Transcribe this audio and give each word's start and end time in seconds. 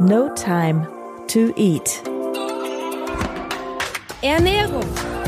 No 0.00 0.28
Time 0.34 0.86
to 1.28 1.52
Eat. 1.56 2.02
Ernährung, 4.22 4.84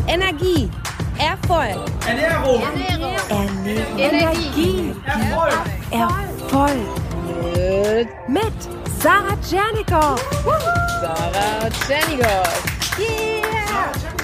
Energie, 0.09 0.69
Erfolg. 1.19 1.79
Ernährung, 2.07 2.63
Ernährung, 2.63 3.15
Ernährung. 3.29 3.99
Energie, 3.99 4.95
Erfolg. 5.05 5.53
Erfolg. 5.93 7.07
mit 8.29 8.53
Sarah 9.01 9.37
Tschernikow. 9.41 10.19
Sarah 11.01 11.71
Tschernigow. 11.71 12.99
Yeah! 12.99 14.16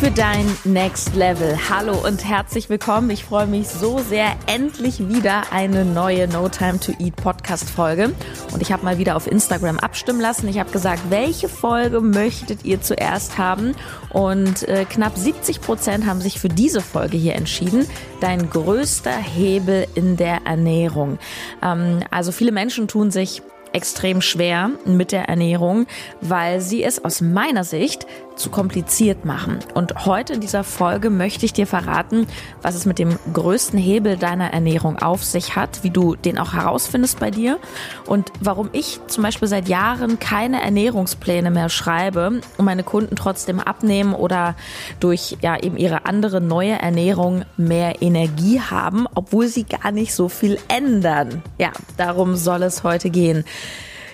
Für 0.00 0.12
dein 0.12 0.46
Next 0.62 1.16
Level. 1.16 1.58
Hallo 1.68 2.06
und 2.06 2.24
herzlich 2.24 2.70
willkommen. 2.70 3.10
Ich 3.10 3.24
freue 3.24 3.48
mich 3.48 3.66
so 3.66 3.98
sehr, 3.98 4.36
endlich 4.46 5.08
wieder 5.08 5.52
eine 5.52 5.84
neue 5.84 6.28
No 6.28 6.48
Time 6.48 6.78
to 6.78 6.92
Eat 7.00 7.16
Podcast 7.16 7.68
Folge. 7.68 8.14
Und 8.52 8.62
ich 8.62 8.70
habe 8.70 8.84
mal 8.84 8.98
wieder 8.98 9.16
auf 9.16 9.26
Instagram 9.26 9.80
abstimmen 9.80 10.20
lassen. 10.20 10.46
Ich 10.46 10.60
habe 10.60 10.70
gesagt, 10.70 11.02
welche 11.10 11.48
Folge 11.48 12.00
möchtet 12.00 12.64
ihr 12.64 12.80
zuerst 12.80 13.38
haben? 13.38 13.74
Und 14.10 14.68
äh, 14.68 14.84
knapp 14.84 15.18
70 15.18 15.60
Prozent 15.60 16.06
haben 16.06 16.20
sich 16.20 16.38
für 16.38 16.48
diese 16.48 16.80
Folge 16.80 17.16
hier 17.16 17.34
entschieden. 17.34 17.84
Dein 18.20 18.50
größter 18.50 19.16
Hebel 19.16 19.88
in 19.96 20.16
der 20.16 20.46
Ernährung. 20.46 21.18
Ähm, 21.60 22.04
also 22.12 22.30
viele 22.30 22.52
Menschen 22.52 22.86
tun 22.86 23.10
sich 23.10 23.42
extrem 23.72 24.20
schwer 24.20 24.70
mit 24.84 25.12
der 25.12 25.28
Ernährung, 25.28 25.86
weil 26.20 26.60
sie 26.60 26.82
es 26.82 27.04
aus 27.04 27.20
meiner 27.20 27.64
Sicht 27.64 28.06
zu 28.38 28.50
kompliziert 28.50 29.24
machen. 29.24 29.58
Und 29.74 30.06
heute 30.06 30.34
in 30.34 30.40
dieser 30.40 30.64
Folge 30.64 31.10
möchte 31.10 31.44
ich 31.44 31.52
dir 31.52 31.66
verraten, 31.66 32.26
was 32.62 32.74
es 32.74 32.86
mit 32.86 32.98
dem 32.98 33.18
größten 33.32 33.78
Hebel 33.78 34.16
deiner 34.16 34.52
Ernährung 34.52 34.98
auf 34.98 35.24
sich 35.24 35.56
hat, 35.56 35.82
wie 35.82 35.90
du 35.90 36.14
den 36.14 36.38
auch 36.38 36.54
herausfindest 36.54 37.20
bei 37.20 37.30
dir 37.30 37.58
und 38.06 38.32
warum 38.40 38.70
ich 38.72 39.00
zum 39.08 39.22
Beispiel 39.22 39.48
seit 39.48 39.68
Jahren 39.68 40.18
keine 40.18 40.62
Ernährungspläne 40.62 41.50
mehr 41.50 41.68
schreibe 41.68 42.40
und 42.56 42.64
meine 42.64 42.84
Kunden 42.84 43.16
trotzdem 43.16 43.60
abnehmen 43.60 44.14
oder 44.14 44.54
durch 45.00 45.36
ja 45.40 45.58
eben 45.58 45.76
ihre 45.76 46.06
andere 46.06 46.40
neue 46.40 46.80
Ernährung 46.80 47.44
mehr 47.56 48.02
Energie 48.02 48.60
haben, 48.60 49.06
obwohl 49.14 49.48
sie 49.48 49.64
gar 49.64 49.92
nicht 49.92 50.14
so 50.14 50.28
viel 50.28 50.58
ändern. 50.68 51.42
Ja, 51.58 51.70
darum 51.96 52.36
soll 52.36 52.62
es 52.62 52.84
heute 52.84 53.10
gehen. 53.10 53.44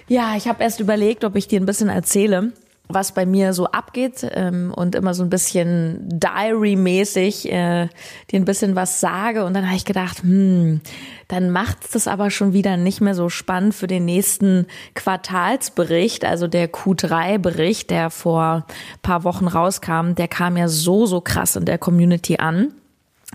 Ja, 0.08 0.36
ich 0.36 0.48
habe 0.48 0.62
erst 0.62 0.80
überlegt, 0.80 1.24
ob 1.24 1.34
ich 1.36 1.48
dir 1.48 1.60
ein 1.60 1.66
bisschen 1.66 1.88
erzähle, 1.88 2.52
was 2.88 3.12
bei 3.12 3.24
mir 3.24 3.54
so 3.54 3.66
abgeht 3.66 4.26
ähm, 4.34 4.72
und 4.74 4.94
immer 4.94 5.14
so 5.14 5.22
ein 5.22 5.30
bisschen 5.30 6.06
Diary-mäßig 6.06 7.50
äh, 7.50 7.88
dir 8.30 8.40
ein 8.40 8.44
bisschen 8.44 8.76
was 8.76 9.00
sage. 9.00 9.44
Und 9.44 9.54
dann 9.54 9.66
habe 9.66 9.76
ich 9.76 9.86
gedacht, 9.86 10.22
hm, 10.22 10.82
dann 11.28 11.50
macht's 11.50 11.90
das 11.92 12.06
aber 12.06 12.30
schon 12.30 12.52
wieder 12.52 12.76
nicht 12.76 13.00
mehr 13.00 13.14
so 13.14 13.30
spannend 13.30 13.74
für 13.74 13.86
den 13.86 14.04
nächsten 14.04 14.66
Quartalsbericht, 14.94 16.26
also 16.26 16.46
der 16.46 16.70
Q3-Bericht, 16.70 17.90
der 17.90 18.10
vor 18.10 18.66
paar 19.02 19.24
Wochen 19.24 19.48
rauskam. 19.48 20.14
Der 20.14 20.28
kam 20.28 20.58
ja 20.58 20.68
so, 20.68 21.06
so 21.06 21.22
krass 21.22 21.56
in 21.56 21.64
der 21.64 21.78
Community 21.78 22.36
an. 22.36 22.74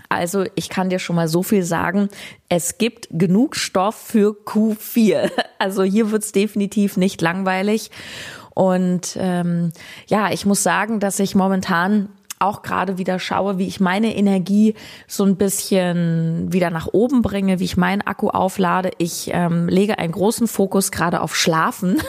Also 0.08 0.44
ich 0.54 0.68
kann 0.68 0.90
dir 0.90 0.98
schon 0.98 1.16
mal 1.16 1.28
so 1.28 1.42
viel 1.42 1.62
sagen, 1.62 2.08
es 2.48 2.78
gibt 2.78 3.08
genug 3.10 3.56
Stoff 3.56 3.96
für 3.96 4.36
Q4. 4.44 5.30
Also 5.60 5.82
hier 5.82 6.10
wird's 6.10 6.32
definitiv 6.32 6.96
nicht 6.96 7.20
langweilig. 7.20 7.90
Und 8.54 9.16
ähm, 9.18 9.72
ja, 10.08 10.30
ich 10.32 10.46
muss 10.46 10.62
sagen, 10.62 11.00
dass 11.00 11.18
ich 11.18 11.34
momentan 11.34 12.08
auch 12.40 12.62
gerade 12.62 12.96
wieder 12.96 13.18
schaue, 13.18 13.58
wie 13.58 13.66
ich 13.66 13.80
meine 13.80 14.16
Energie 14.16 14.74
so 15.06 15.24
ein 15.24 15.36
bisschen 15.36 16.50
wieder 16.50 16.70
nach 16.70 16.88
oben 16.90 17.20
bringe, 17.20 17.60
wie 17.60 17.64
ich 17.64 17.76
meinen 17.76 18.00
Akku 18.00 18.30
auflade. 18.30 18.90
Ich 18.96 19.30
ähm, 19.32 19.68
lege 19.68 19.98
einen 19.98 20.12
großen 20.12 20.48
Fokus 20.48 20.90
gerade 20.90 21.20
auf 21.20 21.36
Schlafen. 21.36 21.98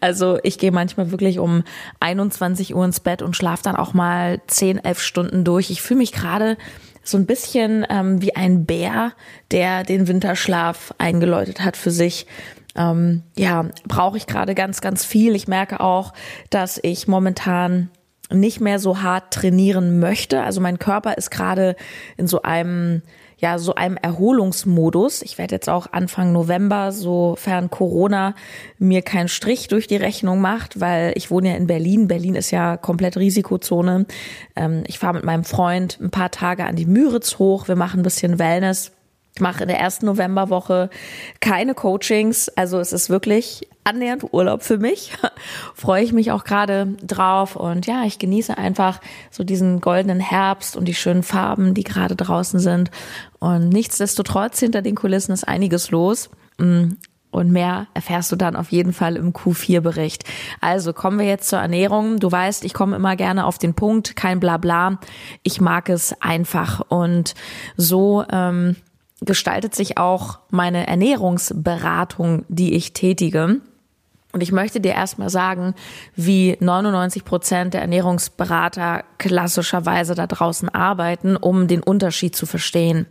Also 0.00 0.40
ich 0.42 0.58
gehe 0.58 0.72
manchmal 0.72 1.12
wirklich 1.12 1.38
um 1.38 1.62
21 2.00 2.74
Uhr 2.74 2.84
ins 2.84 2.98
Bett 2.98 3.22
und 3.22 3.36
schlafe 3.36 3.62
dann 3.62 3.76
auch 3.76 3.94
mal 3.94 4.40
10, 4.48 4.84
11 4.84 5.00
Stunden 5.00 5.44
durch. 5.44 5.70
Ich 5.70 5.82
fühle 5.82 5.98
mich 5.98 6.10
gerade 6.10 6.58
so 7.04 7.16
ein 7.16 7.26
bisschen 7.26 7.86
ähm, 7.88 8.20
wie 8.20 8.34
ein 8.34 8.66
Bär, 8.66 9.12
der 9.52 9.84
den 9.84 10.08
Winterschlaf 10.08 10.92
eingeläutet 10.98 11.60
hat 11.60 11.76
für 11.76 11.92
sich. 11.92 12.26
Ähm, 12.74 13.22
ja, 13.36 13.66
brauche 13.86 14.16
ich 14.16 14.26
gerade 14.26 14.54
ganz, 14.54 14.80
ganz 14.80 15.04
viel. 15.04 15.34
Ich 15.34 15.48
merke 15.48 15.80
auch, 15.80 16.12
dass 16.50 16.78
ich 16.82 17.08
momentan 17.08 17.90
nicht 18.30 18.60
mehr 18.60 18.78
so 18.78 19.02
hart 19.02 19.32
trainieren 19.32 19.98
möchte. 19.98 20.42
Also 20.42 20.60
mein 20.60 20.78
Körper 20.78 21.18
ist 21.18 21.30
gerade 21.30 21.76
in 22.16 22.26
so 22.26 22.42
einem 22.42 23.02
ja, 23.42 23.58
so 23.58 23.74
einem 23.74 23.96
Erholungsmodus. 23.96 25.20
Ich 25.22 25.36
werde 25.36 25.56
jetzt 25.56 25.68
auch 25.68 25.88
Anfang 25.90 26.32
November, 26.32 26.92
sofern 26.92 27.70
Corona 27.70 28.36
mir 28.78 29.02
keinen 29.02 29.26
Strich 29.26 29.66
durch 29.66 29.88
die 29.88 29.96
Rechnung 29.96 30.40
macht, 30.40 30.78
weil 30.78 31.12
ich 31.16 31.28
wohne 31.32 31.48
ja 31.48 31.56
in 31.56 31.66
Berlin. 31.66 32.06
Berlin 32.06 32.36
ist 32.36 32.52
ja 32.52 32.76
komplett 32.76 33.16
Risikozone. 33.16 34.06
Ähm, 34.54 34.84
ich 34.86 35.00
fahre 35.00 35.14
mit 35.14 35.24
meinem 35.24 35.42
Freund 35.42 35.98
ein 36.00 36.12
paar 36.12 36.30
Tage 36.30 36.64
an 36.64 36.76
die 36.76 36.86
Müritz 36.86 37.40
hoch. 37.40 37.66
Wir 37.66 37.74
machen 37.74 38.00
ein 38.00 38.04
bisschen 38.04 38.38
Wellness. 38.38 38.92
Ich 39.34 39.40
mache 39.40 39.62
in 39.62 39.68
der 39.68 39.78
ersten 39.78 40.06
Novemberwoche 40.06 40.90
keine 41.40 41.74
Coachings. 41.74 42.50
Also 42.50 42.78
es 42.78 42.92
ist 42.92 43.08
wirklich 43.08 43.66
annähernd 43.84 44.26
Urlaub 44.32 44.62
für 44.62 44.76
mich. 44.76 45.12
Freue 45.74 46.04
ich 46.04 46.12
mich 46.12 46.32
auch 46.32 46.44
gerade 46.44 46.94
drauf. 47.02 47.56
Und 47.56 47.86
ja, 47.86 48.04
ich 48.04 48.18
genieße 48.18 48.58
einfach 48.58 49.00
so 49.30 49.42
diesen 49.42 49.80
goldenen 49.80 50.20
Herbst 50.20 50.76
und 50.76 50.84
die 50.84 50.94
schönen 50.94 51.22
Farben, 51.22 51.72
die 51.72 51.84
gerade 51.84 52.14
draußen 52.14 52.60
sind. 52.60 52.90
Und 53.38 53.70
nichtsdestotrotz, 53.70 54.60
hinter 54.60 54.82
den 54.82 54.96
Kulissen 54.96 55.32
ist 55.32 55.48
einiges 55.48 55.90
los. 55.90 56.28
Mm, 56.58 56.90
und 57.30 57.50
mehr 57.50 57.86
erfährst 57.94 58.30
du 58.30 58.36
dann 58.36 58.54
auf 58.54 58.70
jeden 58.70 58.92
Fall 58.92 59.16
im 59.16 59.32
Q4-Bericht. 59.32 60.24
Also 60.60 60.92
kommen 60.92 61.18
wir 61.18 61.26
jetzt 61.26 61.48
zur 61.48 61.60
Ernährung. 61.60 62.20
Du 62.20 62.30
weißt, 62.30 62.62
ich 62.62 62.74
komme 62.74 62.94
immer 62.94 63.16
gerne 63.16 63.46
auf 63.46 63.56
den 63.56 63.72
Punkt, 63.72 64.14
kein 64.14 64.38
Blabla. 64.38 64.98
Ich 65.42 65.58
mag 65.58 65.88
es 65.88 66.14
einfach. 66.20 66.82
Und 66.90 67.34
so 67.78 68.22
ähm, 68.30 68.76
gestaltet 69.24 69.74
sich 69.74 69.98
auch 69.98 70.38
meine 70.50 70.86
Ernährungsberatung, 70.86 72.44
die 72.48 72.74
ich 72.74 72.92
tätige. 72.92 73.60
Und 74.32 74.42
ich 74.42 74.50
möchte 74.50 74.80
dir 74.80 74.92
erstmal 74.92 75.28
sagen, 75.28 75.74
wie 76.16 76.56
99 76.58 77.24
Prozent 77.24 77.74
der 77.74 77.82
Ernährungsberater 77.82 79.04
klassischerweise 79.18 80.14
da 80.14 80.26
draußen 80.26 80.70
arbeiten, 80.70 81.36
um 81.36 81.68
den 81.68 81.82
Unterschied 81.82 82.34
zu 82.34 82.46
verstehen. 82.46 83.06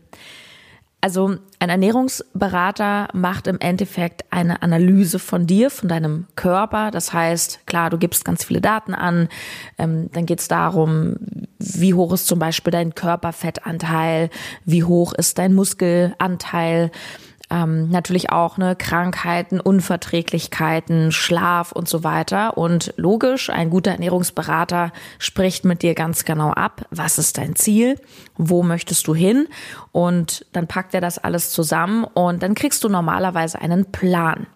Also 1.04 1.36
ein 1.58 1.70
Ernährungsberater 1.70 3.08
macht 3.14 3.48
im 3.48 3.60
Endeffekt 3.60 4.24
eine 4.30 4.62
Analyse 4.62 5.18
von 5.18 5.48
dir, 5.48 5.72
von 5.72 5.90
deinem 5.90 6.28
Körper. 6.36 6.92
Das 6.92 7.12
heißt, 7.12 7.66
klar, 7.66 7.90
du 7.90 7.98
gibst 7.98 8.24
ganz 8.24 8.44
viele 8.44 8.62
Daten 8.62 8.94
an. 8.94 9.28
Ähm, 9.80 10.12
dann 10.12 10.28
geht 10.28 10.42
es 10.42 10.48
darum, 10.48 11.16
wie 11.58 11.96
hoch 11.96 12.14
ist 12.14 12.28
zum 12.28 12.38
Beispiel 12.38 12.70
dein 12.70 12.94
Körperfettanteil, 12.94 14.30
wie 14.66 14.84
hoch 14.84 15.14
ist 15.14 15.40
dein 15.40 15.56
Muskelanteil 15.56 16.92
ähm, 17.52 17.90
natürlich 17.90 18.32
auch 18.32 18.58
ne, 18.58 18.76
Krankheiten, 18.76 19.60
Unverträglichkeiten, 19.60 21.12
Schlaf 21.12 21.72
und 21.72 21.88
so 21.88 22.04
weiter. 22.04 22.58
Und 22.58 22.94
logisch, 22.96 23.50
ein 23.50 23.70
guter 23.70 23.92
Ernährungsberater 23.92 24.92
spricht 25.20 25.66
mit 25.66 25.84
dir 25.84 25.94
ganz 25.94 26.26
genau 26.26 26.52
ab, 26.52 26.86
was 26.90 27.18
ist 27.18 27.38
dein 27.38 27.56
Ziel, 27.56 28.00
wo 28.38 28.64
möchtest 28.64 29.06
du 29.08 29.14
hin 29.14 29.48
und 29.92 30.46
dann 30.54 30.68
packt 30.68 30.94
er 30.94 31.02
das 31.02 31.18
alles 31.18 31.52
zusammen 31.52 32.06
und 32.06 32.42
dann 32.42 32.56
kriegst 32.56 32.84
du 32.84 32.90
normalerweise 32.90 33.60
einen 33.62 33.92
Plan. 33.92 34.48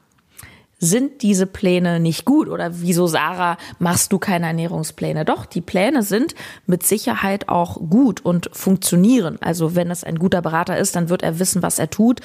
Sind 0.78 1.22
diese 1.22 1.48
Pläne 1.48 2.02
nicht 2.02 2.26
gut 2.26 2.50
oder 2.50 2.82
wieso, 2.82 3.08
Sarah, 3.08 3.58
machst 3.80 4.12
du 4.12 4.20
keine 4.20 4.48
Ernährungspläne? 4.48 5.24
Doch, 5.24 5.46
die 5.46 5.62
Pläne 5.62 6.04
sind 6.04 6.36
mit 6.66 6.84
Sicherheit 6.84 7.48
auch 7.48 7.78
gut 7.90 8.24
und 8.24 8.50
funktionieren. 8.52 9.38
Also 9.42 9.76
wenn 9.76 9.90
es 9.90 10.04
ein 10.04 10.20
guter 10.20 10.42
Berater 10.42 10.78
ist, 10.78 10.96
dann 10.96 11.08
wird 11.10 11.24
er 11.24 11.40
wissen, 11.40 11.64
was 11.64 11.80
er 11.80 11.90
tut. 11.90 12.20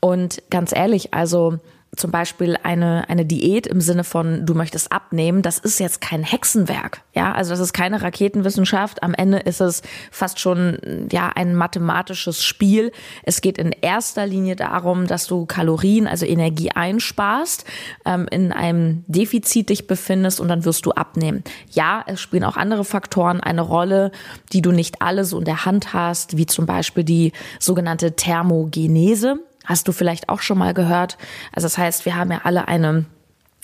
Und 0.00 0.42
ganz 0.50 0.74
ehrlich, 0.74 1.12
also 1.14 1.58
zum 1.96 2.12
Beispiel 2.12 2.56
eine, 2.62 3.08
eine 3.08 3.26
Diät 3.26 3.66
im 3.66 3.80
Sinne 3.80 4.04
von, 4.04 4.46
du 4.46 4.54
möchtest 4.54 4.92
abnehmen, 4.92 5.42
das 5.42 5.58
ist 5.58 5.80
jetzt 5.80 6.00
kein 6.00 6.22
Hexenwerk. 6.22 7.02
Ja, 7.14 7.32
also 7.32 7.50
das 7.50 7.58
ist 7.58 7.72
keine 7.72 8.00
Raketenwissenschaft. 8.00 9.02
Am 9.02 9.12
Ende 9.12 9.38
ist 9.38 9.60
es 9.60 9.82
fast 10.12 10.38
schon, 10.38 11.08
ja, 11.10 11.30
ein 11.34 11.56
mathematisches 11.56 12.44
Spiel. 12.44 12.92
Es 13.24 13.40
geht 13.40 13.58
in 13.58 13.72
erster 13.72 14.26
Linie 14.26 14.54
darum, 14.54 15.08
dass 15.08 15.26
du 15.26 15.46
Kalorien, 15.46 16.06
also 16.06 16.26
Energie 16.26 16.70
einsparst, 16.70 17.64
ähm, 18.04 18.28
in 18.30 18.52
einem 18.52 19.04
Defizit 19.08 19.68
dich 19.68 19.88
befindest 19.88 20.40
und 20.40 20.46
dann 20.46 20.64
wirst 20.64 20.86
du 20.86 20.92
abnehmen. 20.92 21.42
Ja, 21.70 22.04
es 22.06 22.20
spielen 22.20 22.44
auch 22.44 22.56
andere 22.56 22.84
Faktoren 22.84 23.40
eine 23.40 23.62
Rolle, 23.62 24.12
die 24.52 24.62
du 24.62 24.70
nicht 24.70 25.02
alle 25.02 25.24
so 25.24 25.40
in 25.40 25.44
der 25.44 25.64
Hand 25.64 25.92
hast, 25.92 26.36
wie 26.36 26.46
zum 26.46 26.66
Beispiel 26.66 27.02
die 27.02 27.32
sogenannte 27.58 28.14
Thermogenese. 28.14 29.40
Hast 29.64 29.88
du 29.88 29.92
vielleicht 29.92 30.28
auch 30.28 30.40
schon 30.40 30.58
mal 30.58 30.74
gehört. 30.74 31.18
Also 31.52 31.66
das 31.66 31.78
heißt, 31.78 32.04
wir 32.06 32.16
haben 32.16 32.30
ja 32.32 32.40
alle 32.44 32.68
eine 32.68 33.06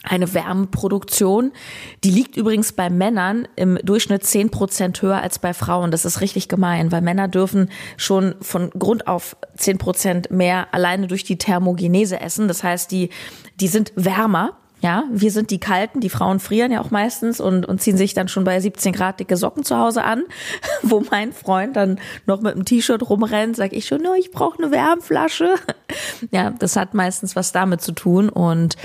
eine 0.02 0.32
Wärmeproduktion. 0.32 1.52
Die 2.04 2.10
liegt 2.10 2.37
übrigens 2.37 2.72
bei 2.72 2.90
Männern 2.90 3.48
im 3.56 3.78
Durchschnitt 3.82 4.25
zehn 4.25 4.50
Prozent 4.50 5.02
höher 5.02 5.20
als 5.20 5.38
bei 5.38 5.52
Frauen. 5.52 5.90
Das 5.90 6.04
ist 6.04 6.20
richtig 6.20 6.48
gemein, 6.48 6.93
weil 6.93 7.00
Männer 7.00 7.28
dürfen 7.28 7.70
schon 7.96 8.37
von 8.40 8.70
Grund 8.70 9.06
auf 9.08 9.37
zehn 9.56 9.78
Prozent 9.78 10.31
mehr 10.31 10.72
alleine 10.72 11.06
durch 11.08 11.25
die 11.25 11.38
Thermogenese 11.38 12.20
essen. 12.20 12.48
Das 12.48 12.62
heißt, 12.62 12.90
die, 12.90 13.10
die 13.60 13.69
sind 13.69 13.93
wärmer. 13.96 14.56
Ja, 14.86 15.02
wir 15.10 15.32
sind 15.32 15.50
die 15.50 15.58
Kalten, 15.58 15.98
die 15.98 16.08
Frauen 16.08 16.38
frieren 16.38 16.70
ja 16.70 16.80
auch 16.80 16.92
meistens 16.92 17.40
und, 17.40 17.66
und 17.66 17.82
ziehen 17.82 17.96
sich 17.96 18.14
dann 18.14 18.28
schon 18.28 18.44
bei 18.44 18.60
17 18.60 18.92
Grad 18.92 19.18
dicke 19.18 19.36
Socken 19.36 19.64
zu 19.64 19.76
Hause 19.76 20.04
an, 20.04 20.22
wo 20.84 21.02
mein 21.10 21.32
Freund 21.32 21.74
dann 21.74 21.98
noch 22.24 22.40
mit 22.40 22.54
einem 22.54 22.64
T-Shirt 22.64 23.02
rumrennt, 23.10 23.56
sag 23.56 23.72
ich 23.72 23.88
schon, 23.88 24.00
no, 24.00 24.14
ich 24.14 24.30
brauche 24.30 24.62
eine 24.62 24.70
Wärmflasche. 24.70 25.56
Ja, 26.30 26.50
das 26.50 26.76
hat 26.76 26.94
meistens 26.94 27.36
was 27.36 27.52
damit 27.52 27.80
zu 27.80 27.92
tun 27.92 28.28
und 28.28 28.76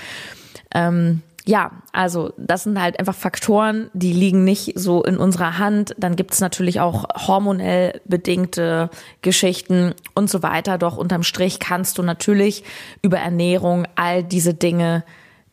ähm, 0.73 1.21
ja, 1.45 1.71
also 1.91 2.33
das 2.37 2.63
sind 2.63 2.81
halt 2.81 2.99
einfach 2.99 3.15
Faktoren, 3.15 3.89
die 3.93 4.11
liegen 4.11 4.43
nicht 4.43 4.73
so 4.75 5.03
in 5.03 5.17
unserer 5.17 5.57
Hand. 5.57 5.95
Dann 5.97 6.15
gibt's 6.15 6.39
natürlich 6.39 6.79
auch 6.79 7.05
hormonell 7.27 8.01
bedingte 8.05 8.89
Geschichten 9.21 9.93
und 10.13 10.29
so 10.29 10.43
weiter. 10.43 10.77
Doch 10.77 10.97
unterm 10.97 11.23
Strich 11.23 11.59
kannst 11.59 11.97
du 11.97 12.03
natürlich 12.03 12.63
über 13.01 13.17
Ernährung 13.17 13.87
all 13.95 14.23
diese 14.23 14.53
Dinge 14.53 15.03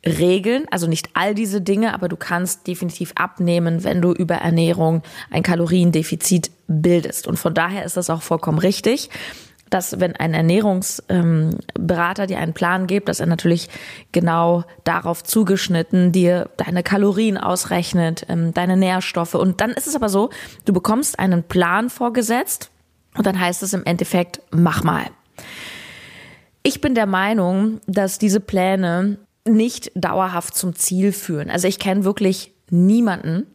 regeln. 0.09 0.67
Also 0.71 0.87
nicht 0.87 1.11
all 1.15 1.35
diese 1.35 1.61
Dinge, 1.61 1.95
aber 1.95 2.09
du 2.09 2.17
kannst 2.17 2.67
definitiv 2.67 3.13
abnehmen, 3.17 3.85
wenn 3.85 4.03
du 4.03 4.13
über 4.13 4.37
Ernährung 4.37 5.03
ein 5.31 5.43
Kaloriendefizit 5.43 6.51
bildest. 6.67 7.27
Und 7.27 7.39
von 7.39 7.55
daher 7.55 7.85
ist 7.85 7.97
das 7.97 8.11
auch 8.11 8.23
vollkommen 8.23 8.59
richtig 8.59 9.11
dass 9.71 10.01
wenn 10.01 10.17
ein 10.17 10.35
Ernährungsberater 10.35 12.27
dir 12.27 12.39
einen 12.39 12.55
Plan 12.55 12.87
gibt, 12.87 13.09
dass 13.09 13.21
er 13.21 13.27
natürlich 13.27 13.69
genau 14.13 14.65
darauf 14.85 15.23
zugeschnitten 15.23 16.13
dir 16.13 16.51
deine 16.57 16.83
Kalorien 16.83 17.37
ausrechnet, 17.39 18.27
ähm, 18.29 18.55
deine 18.55 18.77
Nährstoffe. 18.77 19.35
Und 19.35 19.61
dann 19.61 19.71
ist 19.71 19.87
es 19.87 19.97
aber 19.97 20.09
so, 20.09 20.31
du 20.65 20.73
bekommst 20.73 21.19
einen 21.19 21.43
Plan 21.43 21.91
vorgesetzt 21.91 22.71
und 23.17 23.27
dann 23.27 23.39
heißt 23.39 23.63
es 23.63 23.73
im 23.73 23.85
Endeffekt, 23.85 24.41
mach 24.51 24.83
mal. 24.83 25.07
Ich 26.63 26.81
bin 26.81 26.95
der 26.95 27.07
Meinung, 27.07 27.81
dass 27.87 28.19
diese 28.19 28.41
Pläne 28.41 29.19
nicht 29.49 29.91
dauerhaft 29.95 30.55
zum 30.55 30.75
Ziel 30.75 31.13
führen. 31.13 31.51
Also 31.51 31.69
ich 31.69 31.79
kenne 31.79 32.05
wirklich 32.05 32.53
niemanden, 32.71 33.47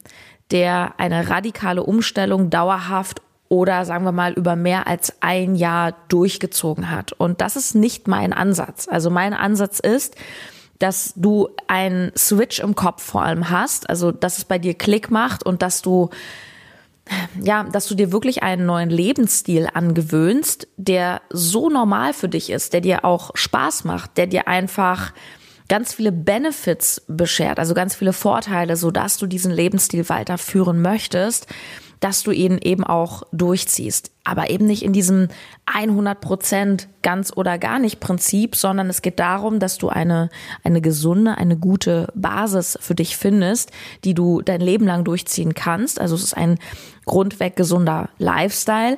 der 0.52 0.94
eine 0.98 1.30
radikale 1.30 1.84
Umstellung 1.84 2.50
dauerhaft 2.50 3.22
oder 3.50 3.86
sagen 3.86 4.06
wir 4.06 4.12
mal 4.12 4.34
über 4.34 4.56
mehr 4.56 4.88
als 4.88 5.22
ein 5.22 5.56
Jahr 5.56 5.96
durchgezogen 6.10 6.90
hat. 6.90 7.14
Und 7.14 7.42
das 7.42 7.56
ist 7.56 7.76
nicht 7.76 8.08
mein 8.08 8.34
Ansatz. 8.34 8.88
Also 8.88 9.10
mein 9.10 9.34
Ansatz 9.34 9.80
ist, 9.80 10.16
dass 10.80 11.14
du 11.16 11.50
einen 11.68 12.12
Switch 12.18 12.60
im 12.60 12.76
Kopf 12.76 13.04
vor 13.04 13.22
allem 13.22 13.50
hast, 13.50 13.90
also 13.90 14.12
dass 14.12 14.40
es 14.40 14.46
bei 14.46 14.58
dir 14.58 14.74
Klick 14.74 15.12
macht 15.12 15.46
und 15.46 15.62
dass 15.62 15.82
du 15.82 16.10
ja, 17.42 17.64
dass 17.64 17.88
du 17.88 17.96
dir 17.96 18.12
wirklich 18.12 18.44
einen 18.44 18.66
neuen 18.66 18.90
Lebensstil 18.90 19.68
angewöhnst, 19.74 20.68
der 20.78 21.22
so 21.30 21.70
normal 21.70 22.14
für 22.14 22.30
dich 22.30 22.50
ist, 22.50 22.74
der 22.74 22.82
dir 22.82 23.04
auch 23.04 23.32
Spaß 23.34 23.84
macht, 23.84 24.18
der 24.18 24.28
dir 24.28 24.48
einfach 24.48 25.14
ganz 25.70 25.94
viele 25.94 26.12
Benefits 26.12 27.02
beschert, 27.08 27.60
also 27.60 27.74
ganz 27.74 27.96
viele 27.96 28.14
Vorteile, 28.14 28.76
so 28.76 28.92
dass 28.92 29.18
du 29.18 29.28
diesen 29.28 29.52
Lebensstil 29.52 30.08
weiterführen 30.10 30.82
möchtest 30.82 31.48
dass 32.04 32.22
du 32.22 32.32
ihn 32.32 32.58
eben 32.58 32.84
auch 32.84 33.24
durchziehst. 33.32 34.12
Aber 34.26 34.50
eben 34.50 34.66
nicht 34.66 34.84
in 34.84 34.92
diesem 34.92 35.30
100 35.68 36.20
Prozent 36.20 36.90
ganz 37.02 37.32
oder 37.34 37.58
gar 37.58 37.80
nicht 37.80 38.02
Prinzip, 38.02 38.58
sondern 38.58 38.90
es 38.90 39.02
geht 39.02 39.20
darum, 39.20 39.60
dass 39.60 39.78
du 39.78 39.88
eine, 39.88 40.30
eine 40.66 40.82
gesunde, 40.82 41.38
eine 41.38 41.56
gute 41.56 42.10
Basis 42.14 42.78
für 42.82 42.94
dich 42.94 43.16
findest, 43.16 43.72
die 44.04 44.14
du 44.14 44.42
dein 44.42 44.60
Leben 44.60 44.86
lang 44.86 45.06
durchziehen 45.06 45.54
kannst. 45.54 46.00
Also 46.02 46.16
es 46.16 46.24
ist 46.24 46.36
ein 46.36 46.60
grundweg 47.06 47.56
gesunder 47.56 48.10
Lifestyle. 48.18 48.98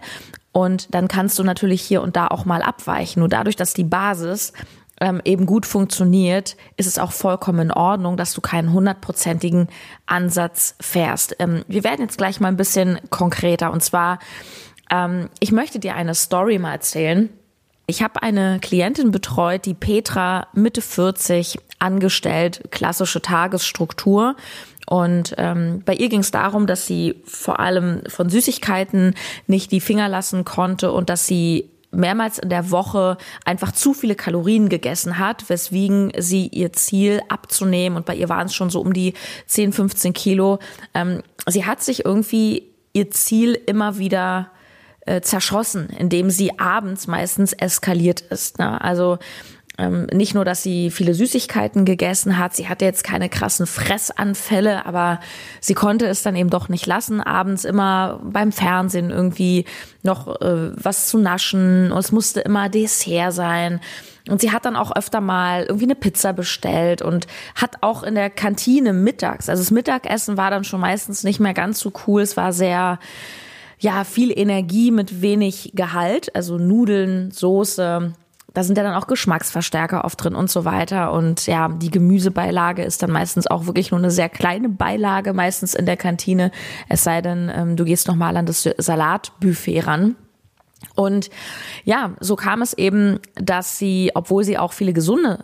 Und 0.52 0.96
dann 0.96 1.08
kannst 1.08 1.38
du 1.38 1.44
natürlich 1.44 1.84
hier 1.84 2.02
und 2.02 2.16
da 2.16 2.28
auch 2.28 2.46
mal 2.46 2.64
abweichen. 2.64 3.20
Nur 3.20 3.30
dadurch, 3.30 3.56
dass 3.56 3.76
die 3.76 3.84
Basis 3.84 4.52
ähm, 5.02 5.22
eben 5.26 5.46
gut 5.46 5.66
funktioniert, 5.66 6.56
ist 6.78 6.88
es 6.88 7.00
auch 7.00 7.12
vollkommen 7.12 7.60
in 7.60 7.72
Ordnung, 7.72 8.18
dass 8.18 8.34
du 8.34 8.42
keinen 8.42 8.72
hundertprozentigen 8.72 9.68
Ansatz 10.06 10.76
fährst. 10.80 11.36
Ähm, 11.40 11.64
wir 11.68 11.84
werden 11.84 12.02
jetzt 12.02 12.18
gleich 12.18 12.40
mal 12.40 12.48
ein 12.48 12.58
bisschen 12.58 13.00
konkreter 13.10 13.72
und 13.72 13.84
zwar, 13.84 14.20
ähm, 14.90 15.30
ich 15.40 15.52
möchte 15.52 15.80
dir 15.80 15.96
eine 15.96 16.16
Story 16.16 16.60
mal 16.60 16.74
erzählen. 16.74 17.30
Ich 17.88 18.02
habe 18.02 18.24
eine 18.24 18.60
Klientin 18.62 19.12
betreut, 19.12 19.66
die 19.66 19.76
Petra 19.76 20.48
Mitte 20.54 20.82
40 20.82 21.60
angestellt, 21.78 22.64
klassische 22.72 23.22
Tagesstruktur. 23.22 24.36
Und 24.88 25.36
ähm, 25.38 25.82
bei 25.86 25.94
ihr 25.94 26.10
ging 26.10 26.22
es 26.22 26.32
darum, 26.32 26.68
dass 26.68 26.88
sie 26.88 27.22
vor 27.26 27.60
allem 27.60 28.02
von 28.08 28.30
Süßigkeiten 28.30 29.16
nicht 29.48 29.72
die 29.72 29.82
Finger 29.82 30.10
lassen 30.10 30.46
konnte 30.46 30.92
und 30.92 31.10
dass 31.10 31.28
sie 31.28 31.70
mehrmals 31.96 32.40
in 32.40 32.50
der 32.50 32.72
Woche 32.72 33.18
einfach 33.46 33.72
zu 33.72 33.94
viele 33.94 34.16
Kalorien 34.16 34.70
gegessen 34.70 35.18
hat, 35.20 35.50
weswegen 35.50 36.12
sie 36.18 36.48
ihr 36.48 36.74
Ziel 36.74 37.22
abzunehmen, 37.30 37.98
und 37.98 38.06
bei 38.06 38.16
ihr 38.16 38.30
waren 38.30 38.48
es 38.48 38.54
schon 38.54 38.70
so 38.70 38.82
um 38.82 38.94
die 38.94 39.14
10, 39.48 39.74
15 39.74 40.14
Kilo, 40.14 40.60
ähm, 40.94 41.22
sie 41.48 41.66
hat 41.66 41.84
sich 41.84 42.06
irgendwie 42.06 42.72
ihr 42.94 43.12
Ziel 43.12 43.54
immer 43.54 43.98
wieder 43.98 44.52
äh, 45.02 45.22
zerschossen, 45.22 45.90
indem 45.90 46.30
sie 46.30 46.60
abends 46.60 47.08
meistens 47.08 47.54
eskaliert 47.54 48.22
ist. 48.22 48.60
Ne? 48.60 48.82
Also 48.82 49.20
ähm, 49.78 50.08
nicht 50.14 50.34
nur, 50.34 50.46
dass 50.46 50.64
sie 50.64 50.90
viele 50.90 51.14
Süßigkeiten 51.14 51.86
gegessen 51.86 52.38
hat, 52.38 52.56
sie 52.56 52.70
hatte 52.70 52.86
jetzt 52.86 53.04
keine 53.04 53.30
krassen 53.30 53.68
Fressanfälle, 53.68 54.86
aber 54.86 55.20
sie 55.60 55.74
konnte 55.74 56.06
es 56.08 56.24
dann 56.24 56.36
eben 56.36 56.50
doch 56.50 56.70
nicht 56.70 56.86
lassen, 56.86 57.20
abends 57.22 57.66
immer 57.66 58.22
beim 58.24 58.52
Fernsehen 58.52 59.10
irgendwie 59.10 59.66
noch 60.04 60.40
äh, 60.42 60.72
was 60.76 61.08
zu 61.08 61.18
naschen 61.18 61.92
und 61.92 62.00
es 62.00 62.12
musste 62.12 62.42
immer 62.42 62.70
Dessert 62.70 63.34
sein. 63.34 63.82
Und 64.28 64.42
sie 64.42 64.52
hat 64.52 64.66
dann 64.66 64.76
auch 64.76 64.96
öfter 64.96 65.22
mal 65.22 65.66
irgendwie 65.66 65.86
eine 65.86 65.96
Pizza 65.96 66.34
bestellt 66.34 67.04
und 67.04 67.28
hat 67.54 67.78
auch 67.82 68.02
in 68.02 68.16
der 68.16 68.32
Kantine 68.32 68.92
mittags, 68.92 69.50
also 69.50 69.62
das 69.62 69.72
Mittagessen 69.72 70.38
war 70.38 70.50
dann 70.50 70.64
schon 70.64 70.80
meistens 70.80 71.24
nicht 71.24 71.40
mehr 71.40 71.54
ganz 71.54 71.80
so 71.80 71.92
cool, 72.08 72.22
es 72.22 72.38
war 72.38 72.54
sehr 72.54 73.00
ja, 73.78 74.04
viel 74.04 74.32
Energie 74.38 74.90
mit 74.90 75.22
wenig 75.22 75.74
Gehalt, 75.76 76.34
also 76.34 76.58
Nudeln, 76.58 77.30
Soße, 77.32 78.14
da 78.56 78.64
sind 78.64 78.78
ja 78.78 78.84
dann 78.84 78.96
auch 78.96 79.08
Geschmacksverstärker 79.08 80.06
oft 80.06 80.24
drin 80.24 80.34
und 80.34 80.50
so 80.50 80.66
weiter. 80.66 81.12
Und 81.12 81.46
ja, 81.46 81.68
die 81.68 81.92
Gemüsebeilage 81.92 82.84
ist 82.84 83.04
dann 83.04 83.12
meistens 83.12 83.48
auch 83.48 83.68
wirklich 83.68 83.92
nur 83.92 84.00
eine 84.00 84.12
sehr 84.12 84.30
kleine 84.30 84.70
Beilage, 84.70 85.34
meistens 85.34 85.76
in 85.76 85.86
der 85.86 85.98
Kantine. 85.98 86.52
Es 86.90 87.04
sei 87.04 87.22
denn, 87.22 87.52
ähm, 87.54 87.76
du 87.76 87.84
gehst 87.84 88.08
nochmal 88.08 88.38
an 88.38 88.46
das 88.46 88.68
Salatbuffet 88.78 89.82
ran. 89.82 90.16
Und 90.96 91.30
ja, 91.84 92.12
so 92.22 92.36
kam 92.36 92.62
es 92.62 92.74
eben, 92.74 93.20
dass 93.36 93.78
sie, 93.78 94.12
obwohl 94.16 94.44
sie 94.44 94.58
auch 94.58 94.72
viele 94.72 94.94
gesunde 94.94 95.44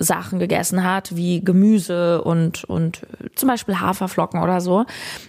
Sachen 0.00 0.38
gegessen 0.38 0.82
hat, 0.82 1.14
wie 1.14 1.44
Gemüse 1.44 2.24
und, 2.24 2.64
und 2.64 3.06
zum 3.36 3.48
Beispiel 3.48 3.78
Haferflocken 3.78 4.42
oder 4.42 4.60
so, 4.60 4.86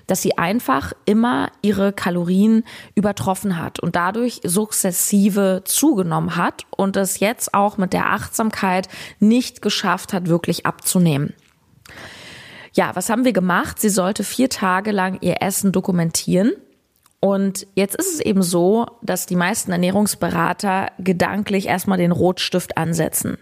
dass 0.07 0.21
sie 0.21 0.37
einfach 0.37 0.93
immer 1.05 1.51
ihre 1.61 1.91
Kalorien 1.91 2.63
übertroffen 2.95 3.57
hat 3.57 3.79
und 3.79 3.95
dadurch 3.95 4.39
sukzessive 4.43 5.61
zugenommen 5.65 6.37
hat 6.37 6.65
und 6.69 6.95
es 6.95 7.19
jetzt 7.19 7.53
auch 7.53 7.77
mit 7.77 7.91
der 7.91 8.07
Achtsamkeit 8.07 8.87
nicht 9.19 9.61
geschafft 9.61 10.13
hat, 10.13 10.27
wirklich 10.27 10.65
abzunehmen. 10.65 11.33
Ja, 12.73 12.95
was 12.95 13.09
haben 13.09 13.25
wir 13.25 13.33
gemacht? 13.33 13.79
Sie 13.81 13.89
sollte 13.89 14.23
vier 14.23 14.49
Tage 14.49 14.91
lang 14.91 15.17
ihr 15.19 15.41
Essen 15.41 15.73
dokumentieren 15.73 16.53
und 17.23 17.67
jetzt 17.75 17.95
ist 17.95 18.15
es 18.15 18.19
eben 18.19 18.41
so, 18.41 18.87
dass 19.03 19.27
die 19.27 19.35
meisten 19.35 19.71
Ernährungsberater 19.71 20.91
gedanklich 20.97 21.67
erstmal 21.67 21.99
den 21.99 22.11
Rotstift 22.11 22.77
ansetzen. 22.77 23.37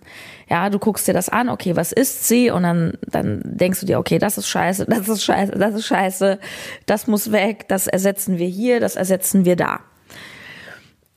Ja, 0.50 0.70
du 0.70 0.80
guckst 0.80 1.08
dir 1.08 1.14
das 1.14 1.30
an, 1.30 1.48
okay, 1.48 1.78
was 1.78 1.94
ist 1.94 2.28
sie? 2.28 2.52
Und 2.52 2.64
dann, 2.64 2.98
dann 3.08 3.42
denkst 3.46 3.80
du 3.80 3.86
dir, 3.86 3.98
okay, 3.98 4.20
das 4.20 4.38
ist 4.38 4.50
scheiße, 4.50 4.86
das 4.86 5.08
ist 5.08 5.24
scheiße, 5.24 5.54
das 5.54 5.76
ist 5.76 5.86
scheiße, 5.86 6.40
das 6.88 7.08
muss 7.08 7.32
weg, 7.32 7.70
das 7.70 7.88
ersetzen 7.88 8.38
wir 8.38 8.48
hier, 8.48 8.82
das 8.82 8.98
ersetzen 8.98 9.46
wir 9.46 9.56
da. 9.56 9.80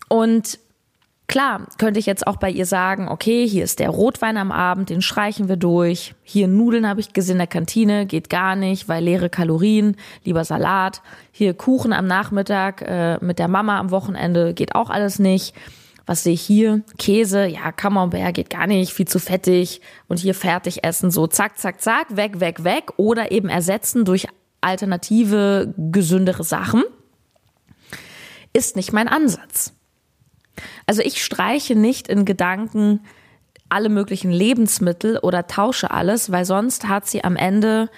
Und 0.08 0.60
Klar, 1.28 1.66
könnte 1.78 1.98
ich 1.98 2.04
jetzt 2.04 2.26
auch 2.26 2.36
bei 2.36 2.50
ihr 2.50 2.66
sagen, 2.66 3.08
okay, 3.08 3.48
hier 3.48 3.64
ist 3.64 3.78
der 3.78 3.88
Rotwein 3.88 4.36
am 4.36 4.52
Abend, 4.52 4.90
den 4.90 5.00
streichen 5.00 5.48
wir 5.48 5.56
durch. 5.56 6.14
Hier 6.22 6.46
Nudeln 6.46 6.86
habe 6.86 7.00
ich 7.00 7.14
gesehen 7.14 7.34
in 7.34 7.38
der 7.38 7.46
Kantine, 7.46 8.04
geht 8.04 8.28
gar 8.28 8.54
nicht, 8.54 8.88
weil 8.88 9.02
leere 9.02 9.30
Kalorien, 9.30 9.96
lieber 10.24 10.44
Salat. 10.44 11.00
Hier 11.30 11.54
Kuchen 11.54 11.94
am 11.94 12.06
Nachmittag 12.06 12.82
äh, 12.82 13.16
mit 13.24 13.38
der 13.38 13.48
Mama 13.48 13.78
am 13.78 13.90
Wochenende, 13.90 14.52
geht 14.52 14.74
auch 14.74 14.90
alles 14.90 15.18
nicht. 15.18 15.54
Was 16.04 16.24
sehe 16.24 16.34
ich 16.34 16.42
hier? 16.42 16.82
Käse, 16.98 17.46
ja, 17.46 17.70
Camembert 17.72 18.34
geht 18.34 18.50
gar 18.50 18.66
nicht, 18.66 18.92
viel 18.92 19.06
zu 19.06 19.18
fettig. 19.18 19.80
Und 20.08 20.18
hier 20.18 20.34
fertig 20.34 20.84
essen, 20.84 21.10
so 21.10 21.26
zack, 21.26 21.58
zack, 21.58 21.80
zack, 21.80 22.16
weg, 22.16 22.40
weg, 22.40 22.64
weg. 22.64 22.92
Oder 22.96 23.30
eben 23.30 23.48
ersetzen 23.48 24.04
durch 24.04 24.26
alternative, 24.60 25.72
gesündere 25.76 26.44
Sachen. 26.44 26.82
Ist 28.52 28.76
nicht 28.76 28.92
mein 28.92 29.08
Ansatz. 29.08 29.72
Also 30.86 31.02
ich 31.02 31.22
streiche 31.22 31.74
nicht 31.74 32.08
in 32.08 32.24
Gedanken 32.24 33.00
alle 33.68 33.88
möglichen 33.88 34.30
Lebensmittel 34.30 35.18
oder 35.18 35.46
tausche 35.46 35.90
alles, 35.90 36.30
weil 36.30 36.44
sonst 36.44 36.88
hat 36.88 37.06
sie 37.06 37.24
am 37.24 37.36
Ende 37.36 37.88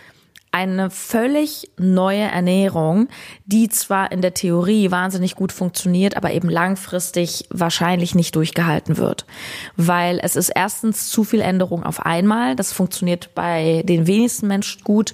eine 0.55 0.89
völlig 0.89 1.69
neue 1.79 2.21
Ernährung, 2.21 3.09
die 3.45 3.69
zwar 3.69 4.13
in 4.13 4.23
der 4.23 4.35
Theorie 4.35 4.93
wahnsinnig 4.93 5.35
gut 5.35 5.51
funktioniert, 5.51 6.17
aber 6.17 6.31
eben 6.31 6.49
langfristig 6.49 7.47
wahrscheinlich 7.51 8.15
nicht 8.15 8.37
durchgehalten 8.37 8.97
wird. 8.97 9.27
Weil 9.77 10.21
es 10.23 10.37
ist 10.37 10.51
erstens 10.51 11.09
zu 11.09 11.25
viel 11.25 11.41
Änderung 11.41 11.83
auf 11.83 12.07
einmal. 12.07 12.55
Das 12.55 12.73
funktioniert 12.73 13.35
bei 13.35 13.83
den 13.85 14.07
wenigsten 14.07 14.47
Menschen 14.47 14.85
gut. 14.85 15.13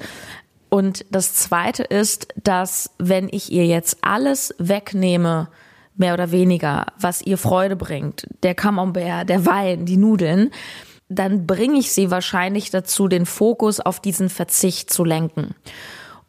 Und 0.69 1.07
das 1.11 1.33
zweite 1.33 1.85
ist, 1.85 2.29
dass 2.37 2.91
wenn 2.99 3.31
ich 3.33 3.51
ihr 3.51 3.65
jetzt 3.65 3.97
alles 4.03 4.55
wegnehme, 4.59 5.49
mehr 6.01 6.15
oder 6.15 6.33
weniger, 6.33 6.87
was 6.99 7.23
ihr 7.23 7.39
Freude 7.39 7.77
bringt, 7.77 8.27
der 8.43 8.55
Camembert, 8.55 9.29
der 9.29 9.47
Wein, 9.47 9.85
die 9.85 9.97
Nudeln, 9.97 10.51
dann 11.09 11.47
bringe 11.47 11.79
ich 11.79 11.93
sie 11.93 12.11
wahrscheinlich 12.11 12.71
dazu, 12.71 13.07
den 13.07 13.27
Fokus 13.27 13.79
auf 13.79 14.01
diesen 14.01 14.29
Verzicht 14.29 14.91
zu 14.91 15.05
lenken. 15.05 15.55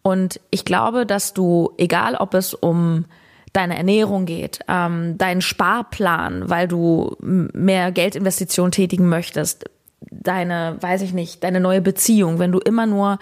Und 0.01 0.39
ich 0.49 0.65
glaube, 0.65 1.05
dass 1.05 1.33
du, 1.33 1.71
egal 1.77 2.15
ob 2.15 2.33
es 2.33 2.53
um 2.53 3.05
deine 3.53 3.77
Ernährung 3.77 4.25
geht, 4.25 4.59
ähm, 4.67 5.17
deinen 5.17 5.41
Sparplan, 5.41 6.49
weil 6.49 6.67
du 6.67 7.15
mehr 7.19 7.91
Geldinvestitionen 7.91 8.71
tätigen 8.71 9.07
möchtest, 9.09 9.65
deine, 10.09 10.77
weiß 10.79 11.01
ich 11.01 11.13
nicht, 11.13 11.43
deine 11.43 11.59
neue 11.59 11.81
Beziehung, 11.81 12.39
wenn 12.39 12.51
du 12.51 12.59
immer 12.59 12.85
nur 12.85 13.19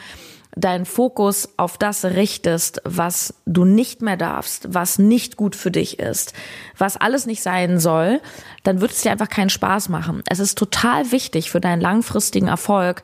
deinen 0.56 0.86
Fokus 0.86 1.50
auf 1.58 1.78
das 1.78 2.04
richtest, 2.04 2.82
was 2.84 3.36
du 3.46 3.66
nicht 3.66 4.02
mehr 4.02 4.18
darfst, 4.18 4.74
was 4.74 4.98
nicht 4.98 5.38
gut 5.38 5.56
für 5.56 5.72
dich 5.72 6.00
ist, 6.00 6.34
was 6.78 6.98
alles 6.98 7.26
nicht 7.26 7.42
sein 7.42 7.80
soll, 7.80 8.20
dann 8.64 8.82
wird 8.82 8.92
es 8.92 9.02
dir 9.02 9.12
einfach 9.12 9.30
keinen 9.30 9.50
Spaß 9.50 9.90
machen. 9.90 10.24
Es 10.28 10.40
ist 10.40 10.58
total 10.58 11.12
wichtig 11.12 11.52
für 11.52 11.62
deinen 11.62 11.82
langfristigen 11.82 12.48
Erfolg, 12.48 13.04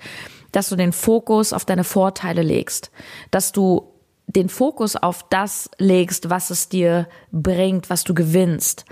dass 0.52 0.70
du 0.70 0.76
den 0.76 0.94
Fokus 0.94 1.54
auf 1.54 1.66
deine 1.66 1.84
Vorteile 1.84 2.42
legst, 2.42 2.92
dass 3.30 3.52
du 3.52 3.92
den 4.28 4.50
Fokus 4.50 4.96
auf 4.96 5.26
das 5.30 5.70
legst, 5.78 6.30
was 6.30 6.50
es 6.50 6.68
dir 6.68 7.08
bringt, 7.32 7.90
was 7.90 8.04
du 8.04 8.14
gewinnst. 8.14 8.86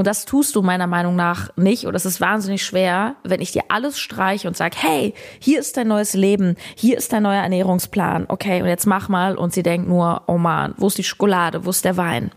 Und 0.00 0.06
das 0.06 0.24
tust 0.24 0.56
du 0.56 0.62
meiner 0.62 0.86
Meinung 0.86 1.14
nach 1.14 1.54
nicht. 1.58 1.84
Und 1.84 1.94
es 1.94 2.06
ist 2.06 2.22
wahnsinnig 2.22 2.64
schwer, 2.64 3.16
wenn 3.22 3.42
ich 3.42 3.52
dir 3.52 3.64
alles 3.68 3.98
streiche 3.98 4.48
und 4.48 4.56
sage, 4.56 4.78
hey, 4.80 5.12
hier 5.40 5.60
ist 5.60 5.76
dein 5.76 5.88
neues 5.88 6.14
Leben, 6.14 6.56
hier 6.74 6.96
ist 6.96 7.12
dein 7.12 7.22
neuer 7.22 7.42
Ernährungsplan. 7.42 8.24
Okay, 8.28 8.62
und 8.62 8.68
jetzt 8.68 8.86
mach 8.86 9.10
mal. 9.10 9.36
Und 9.36 9.52
sie 9.52 9.62
denkt 9.62 9.86
nur, 9.86 10.22
oh 10.26 10.38
man, 10.38 10.72
wo 10.78 10.86
ist 10.86 10.96
die 10.96 11.04
Schokolade, 11.04 11.66
wo 11.66 11.70
ist 11.70 11.84
der 11.84 11.98
Wein? 11.98 12.30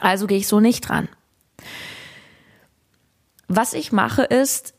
Also 0.00 0.26
gehe 0.26 0.38
ich 0.38 0.48
so 0.48 0.60
nicht 0.60 0.88
dran. 0.88 1.10
Was 3.48 3.74
ich 3.74 3.92
mache 3.92 4.22
ist, 4.22 4.72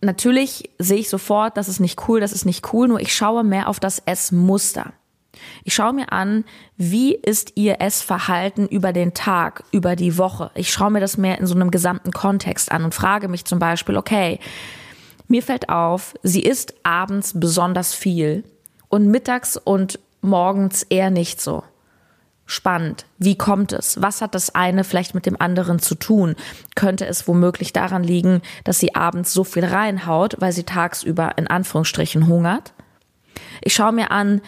natürlich 0.00 0.70
sehe 0.80 0.98
ich 0.98 1.08
sofort, 1.08 1.56
das 1.56 1.68
ist 1.68 1.78
nicht 1.78 2.08
cool, 2.08 2.18
das 2.18 2.32
ist 2.32 2.44
nicht 2.44 2.72
cool, 2.72 2.88
nur 2.88 2.98
ich 2.98 3.14
schaue 3.14 3.44
mehr 3.44 3.68
auf 3.68 3.78
das 3.78 4.00
Essmuster. 4.00 4.94
Ich 5.64 5.74
schaue 5.74 5.92
mir 5.92 6.12
an, 6.12 6.44
wie 6.76 7.14
ist 7.14 7.52
ihr 7.56 7.80
Essverhalten 7.80 8.68
über 8.68 8.92
den 8.92 9.14
Tag, 9.14 9.64
über 9.70 9.96
die 9.96 10.18
Woche. 10.18 10.50
Ich 10.54 10.72
schaue 10.72 10.90
mir 10.90 11.00
das 11.00 11.18
mehr 11.18 11.38
in 11.38 11.46
so 11.46 11.54
einem 11.54 11.70
gesamten 11.70 12.12
Kontext 12.12 12.70
an 12.72 12.84
und 12.84 12.94
frage 12.94 13.28
mich 13.28 13.44
zum 13.44 13.58
Beispiel, 13.58 13.96
okay, 13.96 14.40
mir 15.28 15.42
fällt 15.42 15.68
auf, 15.68 16.14
sie 16.22 16.42
isst 16.42 16.74
abends 16.82 17.38
besonders 17.38 17.94
viel 17.94 18.44
und 18.88 19.08
mittags 19.08 19.56
und 19.56 19.98
morgens 20.22 20.82
eher 20.84 21.10
nicht 21.10 21.40
so. 21.40 21.62
Spannend. 22.50 23.04
Wie 23.18 23.36
kommt 23.36 23.74
es? 23.74 24.00
Was 24.00 24.22
hat 24.22 24.34
das 24.34 24.54
eine 24.54 24.82
vielleicht 24.82 25.14
mit 25.14 25.26
dem 25.26 25.38
anderen 25.38 25.80
zu 25.80 25.94
tun? 25.94 26.34
Könnte 26.76 27.04
es 27.04 27.28
womöglich 27.28 27.74
daran 27.74 28.02
liegen, 28.02 28.40
dass 28.64 28.78
sie 28.78 28.94
abends 28.94 29.34
so 29.34 29.44
viel 29.44 29.66
reinhaut, 29.66 30.36
weil 30.38 30.52
sie 30.52 30.62
tagsüber 30.62 31.36
in 31.36 31.46
Anführungsstrichen 31.46 32.26
hungert? 32.26 32.72
Ich 33.60 33.74
schaue 33.74 33.92
mir 33.92 34.10
an, 34.10 34.40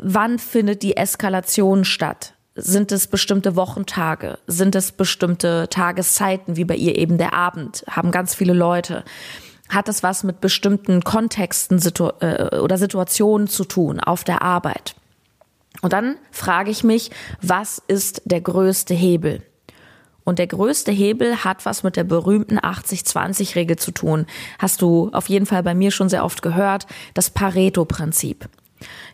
wann 0.00 0.38
findet 0.38 0.82
die 0.82 0.96
Eskalation 0.96 1.84
statt? 1.84 2.34
Sind 2.54 2.92
es 2.92 3.06
bestimmte 3.06 3.56
Wochentage? 3.56 4.38
Sind 4.46 4.74
es 4.74 4.92
bestimmte 4.92 5.68
Tageszeiten, 5.70 6.56
wie 6.56 6.64
bei 6.64 6.76
ihr 6.76 6.98
eben 6.98 7.16
der 7.16 7.32
Abend? 7.32 7.84
Haben 7.88 8.10
ganz 8.10 8.34
viele 8.34 8.52
Leute. 8.52 9.04
Hat 9.70 9.88
es 9.88 10.02
was 10.02 10.22
mit 10.22 10.42
bestimmten 10.42 11.02
Kontexten 11.02 11.78
situ 11.78 12.10
äh, 12.20 12.58
oder 12.58 12.76
Situationen 12.76 13.48
zu 13.48 13.64
tun 13.64 14.00
auf 14.00 14.22
der 14.22 14.42
Arbeit? 14.42 14.94
Und 15.80 15.94
dann 15.94 16.16
frage 16.30 16.70
ich 16.70 16.84
mich, 16.84 17.10
was 17.40 17.82
ist 17.88 18.20
der 18.26 18.42
größte 18.42 18.92
Hebel? 18.92 19.42
Und 20.24 20.38
der 20.38 20.46
größte 20.46 20.92
Hebel 20.92 21.44
hat 21.44 21.64
was 21.64 21.82
mit 21.82 21.96
der 21.96 22.04
berühmten 22.04 22.58
80-20-Regel 22.58 23.76
zu 23.76 23.90
tun. 23.90 24.26
Hast 24.58 24.82
du 24.82 25.10
auf 25.12 25.28
jeden 25.28 25.46
Fall 25.46 25.62
bei 25.62 25.74
mir 25.74 25.90
schon 25.90 26.08
sehr 26.08 26.24
oft 26.24 26.42
gehört, 26.42 26.86
das 27.14 27.30
Pareto-Prinzip. 27.30 28.48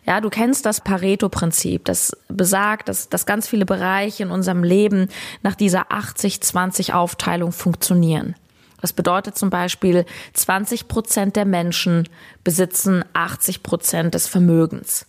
Ja, 0.05 0.21
du 0.21 0.29
kennst 0.29 0.65
das 0.65 0.81
Pareto-Prinzip, 0.81 1.85
das 1.85 2.15
besagt, 2.27 2.89
dass, 2.89 3.09
dass 3.09 3.25
ganz 3.25 3.47
viele 3.47 3.65
Bereiche 3.65 4.23
in 4.23 4.31
unserem 4.31 4.63
Leben 4.63 5.09
nach 5.43 5.55
dieser 5.55 5.91
80-20-Aufteilung 5.91 7.51
funktionieren. 7.51 8.35
Das 8.81 8.93
bedeutet 8.93 9.37
zum 9.37 9.49
Beispiel, 9.49 10.05
20 10.33 10.87
Prozent 10.87 11.35
der 11.35 11.45
Menschen 11.45 12.07
besitzen 12.43 13.03
80 13.13 13.63
Prozent 13.63 14.13
des 14.13 14.27
Vermögens. 14.27 15.05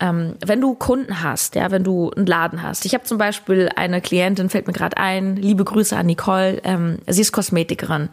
Ähm, 0.00 0.34
wenn 0.44 0.60
du 0.60 0.74
Kunden 0.74 1.22
hast, 1.22 1.54
ja, 1.54 1.70
wenn 1.70 1.84
du 1.84 2.10
einen 2.10 2.26
Laden 2.26 2.62
hast. 2.62 2.84
Ich 2.84 2.94
habe 2.94 3.04
zum 3.04 3.16
Beispiel 3.16 3.70
eine 3.76 4.00
Klientin, 4.00 4.50
fällt 4.50 4.66
mir 4.66 4.72
gerade 4.72 4.96
ein, 4.96 5.36
liebe 5.36 5.64
Grüße 5.64 5.96
an 5.96 6.06
Nicole, 6.06 6.60
ähm, 6.64 6.98
sie 7.06 7.20
ist 7.20 7.32
Kosmetikerin. 7.32 8.08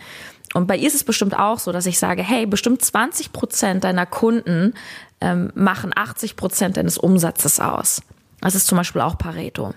Und 0.54 0.68
bei 0.68 0.76
ihr 0.76 0.88
ist 0.88 0.96
es 0.96 1.04
bestimmt 1.04 1.38
auch 1.38 1.60
so, 1.60 1.72
dass 1.72 1.86
ich 1.86 1.98
sage, 1.98 2.22
hey, 2.24 2.46
bestimmt 2.46 2.84
20 2.84 3.34
Prozent 3.34 3.84
deiner 3.84 4.06
Kunden 4.06 4.74
ähm, 5.22 5.52
machen 5.56 5.92
80 5.96 6.36
Prozent 6.36 6.78
deines 6.78 6.98
Umsatzes 6.98 7.60
aus. 7.60 8.02
Das 8.42 8.56
ist 8.56 8.68
zum 8.68 8.78
Beispiel 8.78 9.02
auch 9.02 9.18
Pareto. 9.18 9.74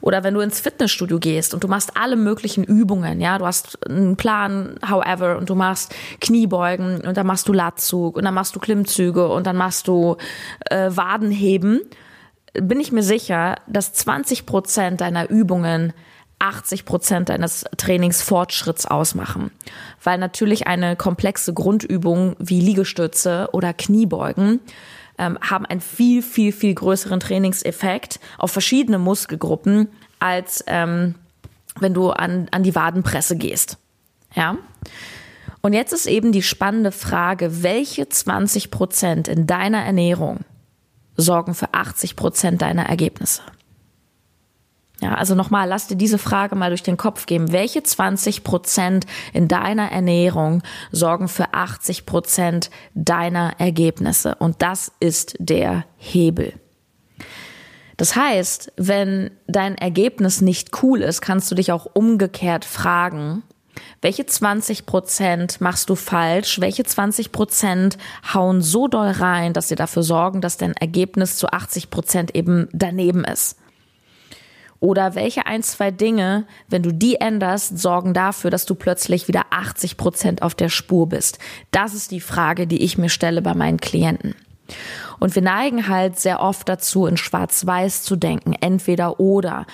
Oder 0.00 0.24
wenn 0.24 0.34
du 0.34 0.40
ins 0.40 0.60
Fitnessstudio 0.60 1.18
gehst 1.18 1.52
und 1.54 1.62
du 1.62 1.68
machst 1.68 1.96
alle 1.96 2.16
möglichen 2.16 2.64
Übungen, 2.64 3.20
ja, 3.20 3.38
du 3.38 3.46
hast 3.46 3.78
einen 3.86 4.16
Plan, 4.16 4.76
however, 4.88 5.36
und 5.36 5.50
du 5.50 5.54
machst 5.54 5.94
Kniebeugen 6.20 7.02
und 7.02 7.16
dann 7.16 7.26
machst 7.26 7.46
du 7.48 7.52
Latzug 7.52 8.16
und 8.16 8.24
dann 8.24 8.34
machst 8.34 8.56
du 8.56 8.60
Klimmzüge 8.60 9.28
und 9.28 9.46
dann 9.46 9.56
machst 9.56 9.86
du 9.86 10.16
äh, 10.70 10.90
Wadenheben, 10.90 11.82
bin 12.54 12.80
ich 12.80 12.90
mir 12.90 13.02
sicher, 13.02 13.56
dass 13.66 13.92
20 13.92 14.46
Prozent 14.46 15.00
deiner 15.00 15.28
Übungen 15.30 15.92
80 16.40 16.84
Prozent 16.84 17.28
deines 17.28 17.64
Trainingsfortschritts 17.76 18.86
ausmachen. 18.86 19.50
Weil 20.02 20.18
natürlich 20.18 20.66
eine 20.66 20.96
komplexe 20.96 21.54
Grundübung 21.54 22.34
wie 22.38 22.60
Liegestütze 22.60 23.48
oder 23.52 23.72
Kniebeugen 23.72 24.60
ähm, 25.18 25.38
haben 25.40 25.66
einen 25.66 25.80
viel, 25.80 26.22
viel, 26.22 26.52
viel 26.52 26.74
größeren 26.74 27.20
Trainingseffekt 27.20 28.18
auf 28.38 28.50
verschiedene 28.50 28.98
Muskelgruppen, 28.98 29.88
als 30.18 30.64
ähm, 30.66 31.14
wenn 31.78 31.94
du 31.94 32.10
an, 32.10 32.48
an 32.50 32.62
die 32.62 32.74
Wadenpresse 32.74 33.36
gehst. 33.36 33.78
Ja. 34.34 34.56
Und 35.60 35.74
jetzt 35.74 35.92
ist 35.92 36.06
eben 36.06 36.32
die 36.32 36.42
spannende 36.42 36.90
Frage, 36.90 37.62
welche 37.62 38.08
20 38.08 38.70
Prozent 38.70 39.28
in 39.28 39.46
deiner 39.46 39.84
Ernährung 39.84 40.40
sorgen 41.16 41.54
für 41.54 41.74
80 41.74 42.16
Prozent 42.16 42.62
deiner 42.62 42.86
Ergebnisse? 42.86 43.42
Ja, 45.00 45.14
also 45.14 45.34
nochmal, 45.34 45.66
lass 45.66 45.86
dir 45.86 45.96
diese 45.96 46.18
Frage 46.18 46.56
mal 46.56 46.68
durch 46.70 46.82
den 46.82 46.98
Kopf 46.98 47.24
gehen. 47.24 47.52
Welche 47.52 47.82
20 47.82 48.44
Prozent 48.44 49.06
in 49.32 49.48
deiner 49.48 49.90
Ernährung 49.90 50.62
sorgen 50.92 51.28
für 51.28 51.54
80 51.54 52.04
Prozent 52.04 52.70
deiner 52.94 53.54
Ergebnisse? 53.58 54.34
Und 54.34 54.60
das 54.60 54.92
ist 55.00 55.36
der 55.38 55.84
Hebel. 55.96 56.52
Das 57.96 58.14
heißt, 58.16 58.72
wenn 58.76 59.30
dein 59.46 59.76
Ergebnis 59.76 60.40
nicht 60.40 60.82
cool 60.82 61.00
ist, 61.02 61.20
kannst 61.20 61.50
du 61.50 61.54
dich 61.54 61.72
auch 61.72 61.86
umgekehrt 61.92 62.64
fragen, 62.64 63.42
welche 64.02 64.24
20 64.24 64.86
Prozent 64.86 65.60
machst 65.60 65.90
du 65.90 65.94
falsch? 65.94 66.60
Welche 66.60 66.84
20 66.84 67.32
Prozent 67.32 67.98
hauen 68.32 68.62
so 68.62 68.88
doll 68.88 69.10
rein, 69.10 69.52
dass 69.52 69.68
sie 69.68 69.74
dafür 69.74 70.02
sorgen, 70.02 70.40
dass 70.40 70.56
dein 70.56 70.72
Ergebnis 70.72 71.36
zu 71.36 71.48
80 71.48 71.90
Prozent 71.90 72.34
eben 72.34 72.68
daneben 72.72 73.24
ist? 73.24 73.59
Oder 74.80 75.14
welche 75.14 75.46
ein, 75.46 75.62
zwei 75.62 75.90
Dinge, 75.90 76.46
wenn 76.68 76.82
du 76.82 76.92
die 76.92 77.16
änderst, 77.16 77.78
sorgen 77.78 78.14
dafür, 78.14 78.50
dass 78.50 78.64
du 78.64 78.74
plötzlich 78.74 79.28
wieder 79.28 79.44
80 79.50 79.98
Prozent 79.98 80.42
auf 80.42 80.54
der 80.54 80.70
Spur 80.70 81.06
bist? 81.06 81.38
Das 81.70 81.94
ist 81.94 82.10
die 82.10 82.20
Frage, 82.20 82.66
die 82.66 82.82
ich 82.82 82.96
mir 82.96 83.10
stelle 83.10 83.42
bei 83.42 83.54
meinen 83.54 83.78
Klienten. 83.78 84.34
Und 85.18 85.34
wir 85.34 85.42
neigen 85.42 85.88
halt 85.88 86.18
sehr 86.18 86.40
oft 86.40 86.68
dazu, 86.68 87.06
in 87.06 87.18
Schwarz-Weiß 87.18 88.02
zu 88.02 88.16
denken, 88.16 88.54
entweder 88.58 89.20
oder. 89.20 89.66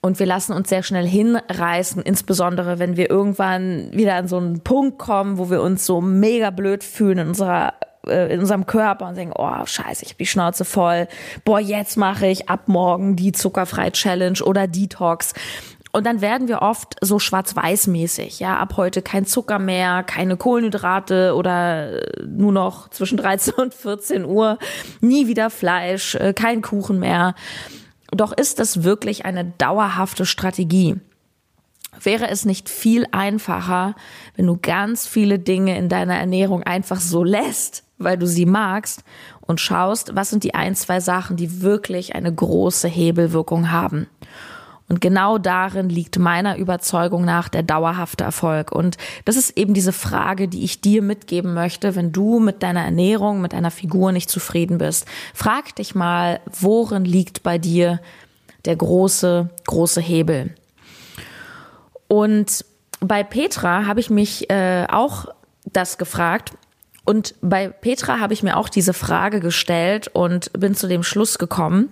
Und 0.00 0.18
wir 0.18 0.26
lassen 0.26 0.52
uns 0.52 0.68
sehr 0.68 0.82
schnell 0.82 1.06
hinreißen, 1.06 2.02
insbesondere 2.02 2.78
wenn 2.78 2.96
wir 2.96 3.10
irgendwann 3.10 3.90
wieder 3.92 4.14
an 4.14 4.28
so 4.28 4.38
einen 4.38 4.60
Punkt 4.60 4.98
kommen, 4.98 5.38
wo 5.38 5.50
wir 5.50 5.62
uns 5.62 5.84
so 5.84 6.00
mega 6.00 6.50
blöd 6.50 6.84
fühlen 6.84 7.18
in 7.18 7.28
unserer 7.28 7.74
in 8.06 8.40
unserem 8.40 8.66
Körper 8.66 9.08
und 9.08 9.16
denken, 9.16 9.34
oh 9.36 9.64
scheiße, 9.64 10.04
ich 10.04 10.10
habe 10.10 10.18
die 10.18 10.26
Schnauze 10.26 10.64
voll. 10.64 11.08
Boah, 11.44 11.60
jetzt 11.60 11.96
mache 11.96 12.26
ich 12.26 12.48
ab 12.48 12.68
morgen 12.68 13.16
die 13.16 13.32
zuckerfrei 13.32 13.90
Challenge 13.90 14.38
oder 14.44 14.66
Detox. 14.66 15.34
Und 15.94 16.06
dann 16.06 16.20
werden 16.20 16.48
wir 16.48 16.60
oft 16.60 16.96
so 17.02 17.20
schwarz-weiß-mäßig. 17.20 18.40
Ja, 18.40 18.58
ab 18.58 18.74
heute 18.76 19.00
kein 19.00 19.26
Zucker 19.26 19.60
mehr, 19.60 20.02
keine 20.02 20.36
Kohlenhydrate 20.36 21.36
oder 21.36 22.00
nur 22.26 22.50
noch 22.50 22.88
zwischen 22.90 23.16
13 23.16 23.54
und 23.54 23.74
14 23.74 24.24
Uhr, 24.24 24.58
nie 25.00 25.28
wieder 25.28 25.50
Fleisch, 25.50 26.16
äh, 26.16 26.32
kein 26.32 26.62
Kuchen 26.62 26.98
mehr. 26.98 27.36
Doch 28.10 28.32
ist 28.32 28.58
das 28.58 28.82
wirklich 28.82 29.24
eine 29.24 29.44
dauerhafte 29.44 30.26
Strategie? 30.26 30.96
Wäre 32.02 32.28
es 32.28 32.44
nicht 32.44 32.68
viel 32.68 33.06
einfacher, 33.12 33.94
wenn 34.36 34.46
du 34.46 34.58
ganz 34.60 35.06
viele 35.06 35.38
Dinge 35.38 35.78
in 35.78 35.88
deiner 35.88 36.16
Ernährung 36.16 36.62
einfach 36.62 37.00
so 37.00 37.24
lässt, 37.24 37.84
weil 37.98 38.18
du 38.18 38.26
sie 38.26 38.46
magst 38.46 39.04
und 39.40 39.60
schaust, 39.60 40.14
was 40.14 40.30
sind 40.30 40.44
die 40.44 40.54
ein, 40.54 40.74
zwei 40.74 41.00
Sachen, 41.00 41.36
die 41.36 41.62
wirklich 41.62 42.14
eine 42.14 42.32
große 42.32 42.88
Hebelwirkung 42.88 43.70
haben? 43.70 44.06
Und 44.88 45.00
genau 45.00 45.38
darin 45.38 45.88
liegt 45.88 46.18
meiner 46.18 46.58
Überzeugung 46.58 47.24
nach 47.24 47.48
der 47.48 47.62
dauerhafte 47.62 48.24
Erfolg. 48.24 48.70
Und 48.70 48.98
das 49.24 49.36
ist 49.36 49.56
eben 49.56 49.72
diese 49.72 49.92
Frage, 49.92 50.46
die 50.46 50.62
ich 50.62 50.82
dir 50.82 51.00
mitgeben 51.00 51.54
möchte, 51.54 51.96
wenn 51.96 52.12
du 52.12 52.38
mit 52.38 52.62
deiner 52.62 52.84
Ernährung, 52.84 53.40
mit 53.40 53.54
deiner 53.54 53.70
Figur 53.70 54.12
nicht 54.12 54.28
zufrieden 54.28 54.76
bist. 54.78 55.06
Frag 55.32 55.74
dich 55.76 55.94
mal, 55.94 56.40
worin 56.60 57.06
liegt 57.06 57.42
bei 57.42 57.56
dir 57.56 58.00
der 58.66 58.76
große, 58.76 59.48
große 59.66 60.02
Hebel? 60.02 60.54
Und 62.14 62.64
bei 63.00 63.24
Petra 63.24 63.86
habe 63.86 63.98
ich 63.98 64.08
mich 64.08 64.48
äh, 64.48 64.86
auch 64.88 65.26
das 65.64 65.98
gefragt. 65.98 66.52
Und 67.04 67.34
bei 67.42 67.68
Petra 67.68 68.20
habe 68.20 68.32
ich 68.32 68.44
mir 68.44 68.56
auch 68.56 68.68
diese 68.68 68.92
Frage 68.92 69.40
gestellt 69.40 70.06
und 70.12 70.52
bin 70.52 70.76
zu 70.76 70.86
dem 70.86 71.02
Schluss 71.02 71.38
gekommen, 71.38 71.88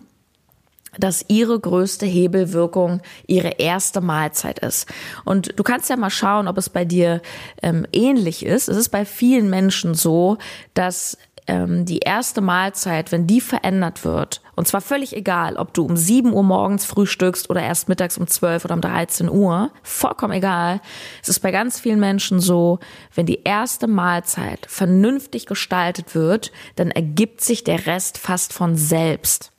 dass 0.96 1.24
ihre 1.26 1.58
größte 1.58 2.06
Hebelwirkung 2.06 3.00
ihre 3.26 3.48
erste 3.58 4.00
Mahlzeit 4.00 4.60
ist. 4.60 4.88
Und 5.24 5.58
du 5.58 5.64
kannst 5.64 5.90
ja 5.90 5.96
mal 5.96 6.08
schauen, 6.08 6.46
ob 6.46 6.56
es 6.56 6.70
bei 6.70 6.84
dir 6.84 7.20
ähm, 7.60 7.84
ähnlich 7.92 8.46
ist. 8.46 8.68
Es 8.68 8.76
ist 8.76 8.90
bei 8.90 9.04
vielen 9.04 9.50
Menschen 9.50 9.94
so, 9.94 10.38
dass 10.72 11.18
ähm, 11.48 11.84
die 11.84 11.98
erste 11.98 12.42
Mahlzeit, 12.42 13.10
wenn 13.10 13.26
die 13.26 13.40
verändert 13.40 14.04
wird, 14.04 14.40
und 14.54 14.68
zwar 14.68 14.82
völlig 14.82 15.16
egal, 15.16 15.56
ob 15.56 15.72
du 15.72 15.84
um 15.84 15.96
7 15.96 16.32
Uhr 16.32 16.42
morgens 16.42 16.84
frühstückst 16.84 17.48
oder 17.48 17.62
erst 17.62 17.88
mittags 17.88 18.18
um 18.18 18.26
12 18.26 18.66
oder 18.66 18.74
um 18.74 18.80
13 18.82 19.30
Uhr, 19.30 19.70
vollkommen 19.82 20.34
egal. 20.34 20.80
Es 21.22 21.30
ist 21.30 21.40
bei 21.40 21.50
ganz 21.50 21.80
vielen 21.80 22.00
Menschen 22.00 22.40
so, 22.40 22.78
wenn 23.14 23.24
die 23.24 23.42
erste 23.44 23.86
Mahlzeit 23.86 24.66
vernünftig 24.68 25.46
gestaltet 25.46 26.14
wird, 26.14 26.52
dann 26.76 26.90
ergibt 26.90 27.40
sich 27.40 27.64
der 27.64 27.86
Rest 27.86 28.18
fast 28.18 28.52
von 28.52 28.76
selbst. 28.76 29.52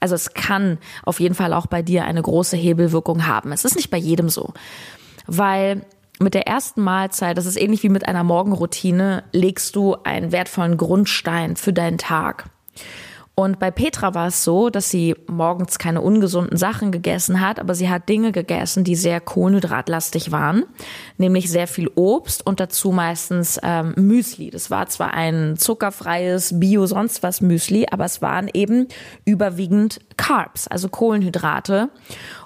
Also 0.00 0.14
es 0.14 0.34
kann 0.34 0.78
auf 1.04 1.20
jeden 1.20 1.34
Fall 1.34 1.52
auch 1.52 1.66
bei 1.66 1.82
dir 1.82 2.04
eine 2.04 2.22
große 2.22 2.56
Hebelwirkung 2.56 3.26
haben. 3.26 3.52
Es 3.52 3.64
ist 3.64 3.76
nicht 3.76 3.90
bei 3.90 3.98
jedem 3.98 4.30
so, 4.30 4.54
weil 5.26 5.86
mit 6.18 6.34
der 6.34 6.46
ersten 6.46 6.82
Mahlzeit, 6.82 7.38
das 7.38 7.46
ist 7.46 7.56
ähnlich 7.56 7.82
wie 7.82 7.88
mit 7.88 8.08
einer 8.08 8.24
Morgenroutine, 8.24 9.24
legst 9.32 9.76
du 9.76 9.96
einen 10.04 10.32
wertvollen 10.32 10.76
Grundstein 10.76 11.56
für 11.56 11.72
deinen 11.72 11.98
Tag. 11.98 12.46
Und 13.36 13.58
bei 13.58 13.70
Petra 13.70 14.12
war 14.14 14.26
es 14.26 14.44
so, 14.44 14.68
dass 14.68 14.90
sie 14.90 15.16
morgens 15.26 15.78
keine 15.78 16.02
ungesunden 16.02 16.58
Sachen 16.58 16.92
gegessen 16.92 17.40
hat, 17.40 17.58
aber 17.58 17.74
sie 17.74 17.88
hat 17.88 18.08
Dinge 18.08 18.32
gegessen, 18.32 18.84
die 18.84 18.96
sehr 18.96 19.18
kohlenhydratlastig 19.18 20.30
waren, 20.30 20.64
nämlich 21.16 21.48
sehr 21.48 21.66
viel 21.66 21.90
Obst 21.94 22.46
und 22.46 22.60
dazu 22.60 22.92
meistens 22.92 23.58
ähm, 23.62 23.94
Müsli. 23.96 24.50
Das 24.50 24.70
war 24.70 24.88
zwar 24.88 25.14
ein 25.14 25.56
zuckerfreies 25.56 26.60
Bio 26.60 26.84
sonst 26.86 27.22
was 27.22 27.40
Müsli, 27.40 27.86
aber 27.90 28.04
es 28.04 28.20
waren 28.20 28.50
eben 28.52 28.88
überwiegend 29.24 30.00
Carbs, 30.18 30.68
also 30.68 30.90
Kohlenhydrate. 30.90 31.88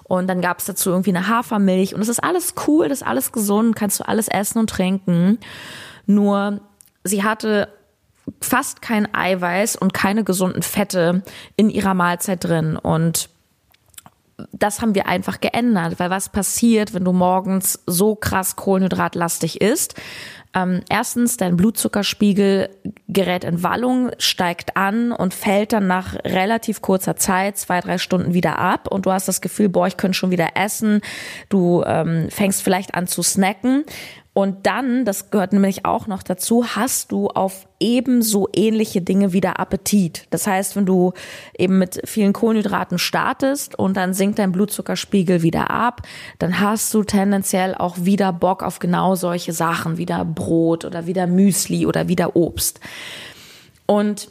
Und 0.05 0.29
dann 0.29 0.41
gab 0.43 0.61
es 0.61 0.67
dazu 0.67 0.91
irgendwie 0.91 1.11
eine 1.11 1.27
Hafermilch 1.27 1.95
und 1.95 2.03
es 2.03 2.09
ist 2.09 2.23
alles 2.23 2.55
cool, 2.69 2.89
das 2.89 3.01
ist 3.01 3.07
alles 3.07 3.33
gesund, 3.33 3.75
kannst 3.75 3.99
du 3.99 4.07
alles 4.07 4.29
essen 4.29 4.59
und 4.59 4.71
trinken. 4.71 5.39
Nur 6.07 6.61
sie 7.03 7.25
hatte 7.25 7.69
fast 8.41 8.83
kein 8.83 9.13
Eiweiß 9.15 9.77
und 9.77 9.93
keine 9.95 10.25
gesunden 10.25 10.63
Fette 10.63 11.23
in 11.57 11.71
ihrer 11.71 11.95
Mahlzeit 11.95 12.45
drin 12.45 12.77
und 12.77 13.29
das 14.53 14.81
haben 14.81 14.95
wir 14.95 15.07
einfach 15.07 15.41
geändert, 15.41 15.99
weil 15.99 16.11
was 16.11 16.29
passiert, 16.29 16.93
wenn 16.93 17.05
du 17.05 17.13
morgens 17.13 17.83
so 17.87 18.17
krass 18.17 18.57
kohlenhydratlastig 18.57 19.61
isst? 19.61 19.95
Ähm, 20.55 20.83
erstens, 20.89 21.37
dein 21.37 21.57
Blutzuckerspiegel 21.57 22.69
gerät 23.09 23.43
in 23.43 23.63
Wallung, 23.65 24.11
steigt 24.19 24.77
an 24.77 25.11
und 25.11 25.35
fällt 25.35 25.73
dann 25.73 25.89
nach 25.89 26.15
relativ 26.25 26.81
kurzer 26.81 27.17
Zeit, 27.17 27.59
zwei, 27.59 27.81
drei 27.81 27.99
Stunden 27.99 28.35
wieder 28.35 28.59
ab 28.59 28.87
und 28.89 29.07
du 29.07 29.13
hast 29.13 29.27
das 29.27 29.41
Gefühl, 29.41 29.69
boah, 29.69 29.89
ich 29.89 29.97
könnte 29.97 30.17
schon 30.17 30.31
wieder 30.31 30.51
essen. 30.55 31.01
Du 31.49 31.83
ähm, 31.85 32.29
fängst 32.31 32.63
vielleicht 32.63 32.95
an 32.95 33.09
zu 33.09 33.23
snacken 33.23 33.85
und 34.35 34.67
dann, 34.67 35.05
das 35.05 35.31
gehört 35.31 35.53
nämlich 35.53 35.85
auch 35.85 36.09
noch 36.09 36.25
dazu, 36.25 36.67
hast 36.75 37.13
du 37.13 37.29
auf 37.29 37.69
ebenso 37.79 38.49
ähnliche 38.53 39.01
Dinge 39.01 39.33
wieder 39.33 39.61
Appetit. 39.61 40.27
Das 40.31 40.49
heißt, 40.49 40.75
wenn 40.75 40.87
du 40.87 41.13
eben 41.57 41.79
mit 41.79 42.03
vielen 42.05 42.33
Kohlenhydraten 42.33 42.99
startest 42.99 43.79
und 43.79 43.97
dann 43.97 44.13
sinkt 44.13 44.41
dein 44.41 44.51
Blutzuckerspiegel 44.51 45.43
wieder 45.43 45.71
ab, 45.71 46.03
dann 46.41 46.59
hast 46.59 46.93
du 46.93 47.05
tendenziell 47.05 47.77
auch 47.77 47.97
wieder 48.01 48.33
Bock 48.33 48.65
auf 48.65 48.81
genau 48.81 49.15
solche 49.15 49.53
Sachen, 49.53 49.99
wieder 49.99 50.25
Brot 50.25 50.85
oder 50.85 51.07
wieder 51.07 51.29
Müsli 51.29 51.87
oder 51.87 52.09
wieder 52.09 52.35
Obst. 52.35 52.81
Und 53.87 54.29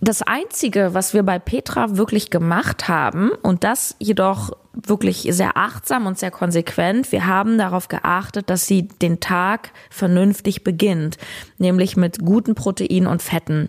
das 0.00 0.22
Einzige, 0.22 0.92
was 0.92 1.14
wir 1.14 1.22
bei 1.22 1.38
Petra 1.38 1.96
wirklich 1.96 2.30
gemacht 2.30 2.88
haben, 2.88 3.30
und 3.42 3.64
das 3.64 3.96
jedoch 3.98 4.50
wirklich 4.72 5.26
sehr 5.30 5.56
achtsam 5.56 6.06
und 6.06 6.18
sehr 6.18 6.30
konsequent, 6.30 7.10
wir 7.12 7.26
haben 7.26 7.58
darauf 7.58 7.88
geachtet, 7.88 8.50
dass 8.50 8.66
sie 8.66 8.88
den 8.88 9.20
Tag 9.20 9.72
vernünftig 9.90 10.64
beginnt, 10.64 11.16
nämlich 11.58 11.96
mit 11.96 12.20
guten 12.20 12.54
Proteinen 12.54 13.06
und 13.06 13.22
Fetten. 13.22 13.68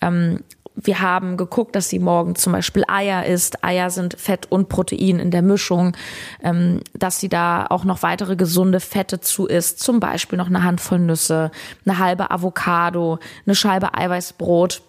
Ähm, 0.00 0.40
wir 0.74 1.00
haben 1.00 1.36
geguckt, 1.36 1.76
dass 1.76 1.90
sie 1.90 1.98
morgen 1.98 2.36
zum 2.36 2.52
Beispiel 2.52 2.84
Eier 2.88 3.26
isst. 3.26 3.62
Eier 3.64 3.90
sind 3.90 4.18
Fett 4.18 4.50
und 4.50 4.68
Protein 4.68 5.18
in 5.18 5.30
der 5.30 5.42
Mischung, 5.42 5.94
ähm, 6.42 6.80
dass 6.94 7.20
sie 7.20 7.28
da 7.28 7.66
auch 7.66 7.84
noch 7.84 8.02
weitere 8.02 8.36
gesunde 8.36 8.80
Fette 8.80 9.20
zu 9.20 9.46
isst, 9.46 9.80
zum 9.80 10.00
Beispiel 10.00 10.38
noch 10.38 10.46
eine 10.46 10.62
Handvoll 10.62 11.00
Nüsse, 11.00 11.50
eine 11.84 11.98
halbe 11.98 12.30
Avocado, 12.30 13.18
eine 13.46 13.54
Scheibe 13.54 13.94
Eiweißbrot 13.94 14.82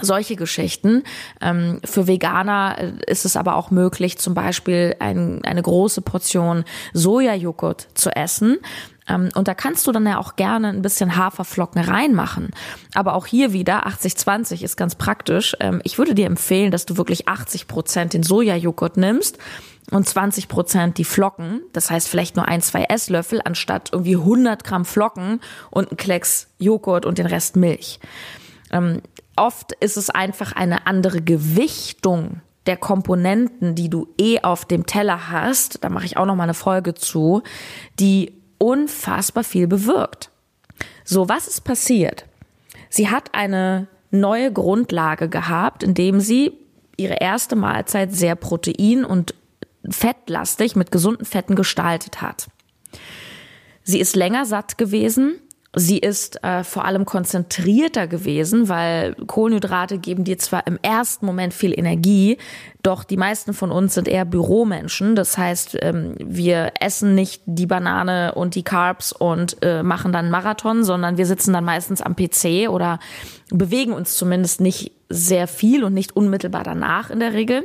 solche 0.00 0.36
Geschichten. 0.36 1.02
Ähm, 1.40 1.80
für 1.84 2.06
Veganer 2.06 2.76
äh, 2.78 2.92
ist 3.06 3.24
es 3.24 3.36
aber 3.36 3.56
auch 3.56 3.70
möglich, 3.70 4.18
zum 4.18 4.34
Beispiel 4.34 4.96
ein, 4.98 5.44
eine 5.44 5.62
große 5.62 6.02
Portion 6.02 6.64
Sojajoghurt 6.92 7.88
zu 7.94 8.10
essen. 8.14 8.58
Ähm, 9.08 9.30
und 9.34 9.48
da 9.48 9.54
kannst 9.54 9.86
du 9.86 9.92
dann 9.92 10.06
ja 10.06 10.18
auch 10.18 10.36
gerne 10.36 10.68
ein 10.68 10.82
bisschen 10.82 11.16
Haferflocken 11.16 11.82
reinmachen. 11.82 12.50
Aber 12.94 13.14
auch 13.14 13.26
hier 13.26 13.52
wieder 13.52 13.86
80-20 13.86 14.62
ist 14.62 14.76
ganz 14.76 14.94
praktisch. 14.94 15.56
Ähm, 15.60 15.80
ich 15.84 15.98
würde 15.98 16.14
dir 16.14 16.26
empfehlen, 16.26 16.70
dass 16.70 16.86
du 16.86 16.96
wirklich 16.96 17.28
80 17.28 17.68
Prozent 17.68 18.12
den 18.14 18.22
Sojajoghurt 18.22 18.96
nimmst 18.96 19.38
und 19.90 20.08
20 20.08 20.48
Prozent 20.48 20.98
die 20.98 21.04
Flocken. 21.04 21.60
Das 21.72 21.90
heißt 21.90 22.08
vielleicht 22.08 22.36
nur 22.36 22.48
ein, 22.48 22.62
zwei 22.62 22.84
Esslöffel 22.84 23.40
anstatt 23.44 23.90
irgendwie 23.92 24.16
100 24.16 24.64
Gramm 24.64 24.84
Flocken 24.84 25.40
und 25.70 25.92
ein 25.92 25.96
Klecks 25.96 26.48
Joghurt 26.58 27.06
und 27.06 27.18
den 27.18 27.26
Rest 27.26 27.56
Milch. 27.56 28.00
Oft 29.36 29.72
ist 29.72 29.96
es 29.96 30.10
einfach 30.10 30.52
eine 30.52 30.86
andere 30.86 31.20
Gewichtung 31.20 32.40
der 32.66 32.76
Komponenten, 32.76 33.74
die 33.74 33.90
du 33.90 34.08
eh 34.18 34.40
auf 34.40 34.64
dem 34.64 34.86
Teller 34.86 35.30
hast. 35.30 35.84
Da 35.84 35.88
mache 35.88 36.06
ich 36.06 36.16
auch 36.16 36.26
noch 36.26 36.36
mal 36.36 36.44
eine 36.44 36.54
Folge 36.54 36.94
zu, 36.94 37.42
die 37.98 38.32
unfassbar 38.58 39.44
viel 39.44 39.66
bewirkt. 39.66 40.30
So, 41.04 41.28
was 41.28 41.46
ist 41.46 41.62
passiert? 41.62 42.24
Sie 42.88 43.10
hat 43.10 43.34
eine 43.34 43.88
neue 44.10 44.52
Grundlage 44.52 45.28
gehabt, 45.28 45.82
indem 45.82 46.20
sie 46.20 46.52
ihre 46.96 47.14
erste 47.14 47.56
Mahlzeit 47.56 48.14
sehr 48.14 48.36
protein- 48.36 49.04
und 49.04 49.34
fettlastig 49.90 50.76
mit 50.76 50.90
gesunden 50.90 51.26
Fetten 51.26 51.56
gestaltet 51.56 52.22
hat. 52.22 52.46
Sie 53.82 54.00
ist 54.00 54.16
länger 54.16 54.46
satt 54.46 54.78
gewesen, 54.78 55.40
Sie 55.76 55.98
ist 55.98 56.42
äh, 56.44 56.62
vor 56.62 56.84
allem 56.84 57.04
konzentrierter 57.04 58.06
gewesen, 58.06 58.68
weil 58.68 59.14
Kohlenhydrate 59.14 59.98
geben 59.98 60.24
dir 60.24 60.38
zwar 60.38 60.66
im 60.66 60.78
ersten 60.82 61.26
Moment 61.26 61.52
viel 61.52 61.76
Energie, 61.76 62.38
doch 62.82 63.02
die 63.02 63.16
meisten 63.16 63.54
von 63.54 63.72
uns 63.72 63.94
sind 63.94 64.06
eher 64.06 64.24
Büromenschen. 64.24 65.16
Das 65.16 65.36
heißt, 65.36 65.78
ähm, 65.80 66.14
wir 66.18 66.72
essen 66.80 67.14
nicht 67.14 67.42
die 67.46 67.66
Banane 67.66 68.34
und 68.34 68.54
die 68.54 68.62
Carbs 68.62 69.12
und 69.12 69.56
äh, 69.62 69.82
machen 69.82 70.12
dann 70.12 70.30
Marathon, 70.30 70.84
sondern 70.84 71.16
wir 71.16 71.26
sitzen 71.26 71.52
dann 71.52 71.64
meistens 71.64 72.00
am 72.02 72.14
PC 72.14 72.68
oder 72.68 73.00
bewegen 73.50 73.92
uns 73.92 74.16
zumindest 74.16 74.60
nicht 74.60 74.92
sehr 75.08 75.48
viel 75.48 75.82
und 75.82 75.94
nicht 75.94 76.14
unmittelbar 76.14 76.62
danach 76.62 77.10
in 77.10 77.20
der 77.20 77.32
Regel. 77.32 77.64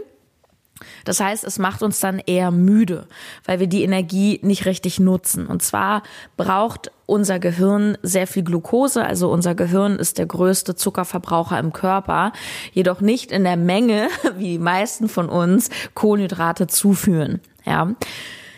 Das 1.05 1.19
heißt, 1.19 1.43
es 1.43 1.59
macht 1.59 1.83
uns 1.83 1.99
dann 1.99 2.19
eher 2.19 2.51
müde, 2.51 3.07
weil 3.45 3.59
wir 3.59 3.67
die 3.67 3.83
Energie 3.83 4.39
nicht 4.43 4.65
richtig 4.65 4.99
nutzen. 4.99 5.47
Und 5.47 5.61
zwar 5.61 6.03
braucht 6.37 6.91
unser 7.05 7.39
Gehirn 7.39 7.97
sehr 8.03 8.27
viel 8.27 8.43
Glucose, 8.43 9.03
also 9.03 9.31
unser 9.31 9.55
Gehirn 9.55 9.97
ist 9.97 10.17
der 10.17 10.27
größte 10.27 10.75
Zuckerverbraucher 10.75 11.59
im 11.59 11.73
Körper, 11.73 12.31
jedoch 12.71 13.01
nicht 13.01 13.31
in 13.31 13.43
der 13.43 13.57
Menge, 13.57 14.09
wie 14.37 14.51
die 14.51 14.59
meisten 14.59 15.09
von 15.09 15.29
uns 15.29 15.69
Kohlenhydrate 15.95 16.67
zuführen. 16.67 17.41
Ja. 17.65 17.93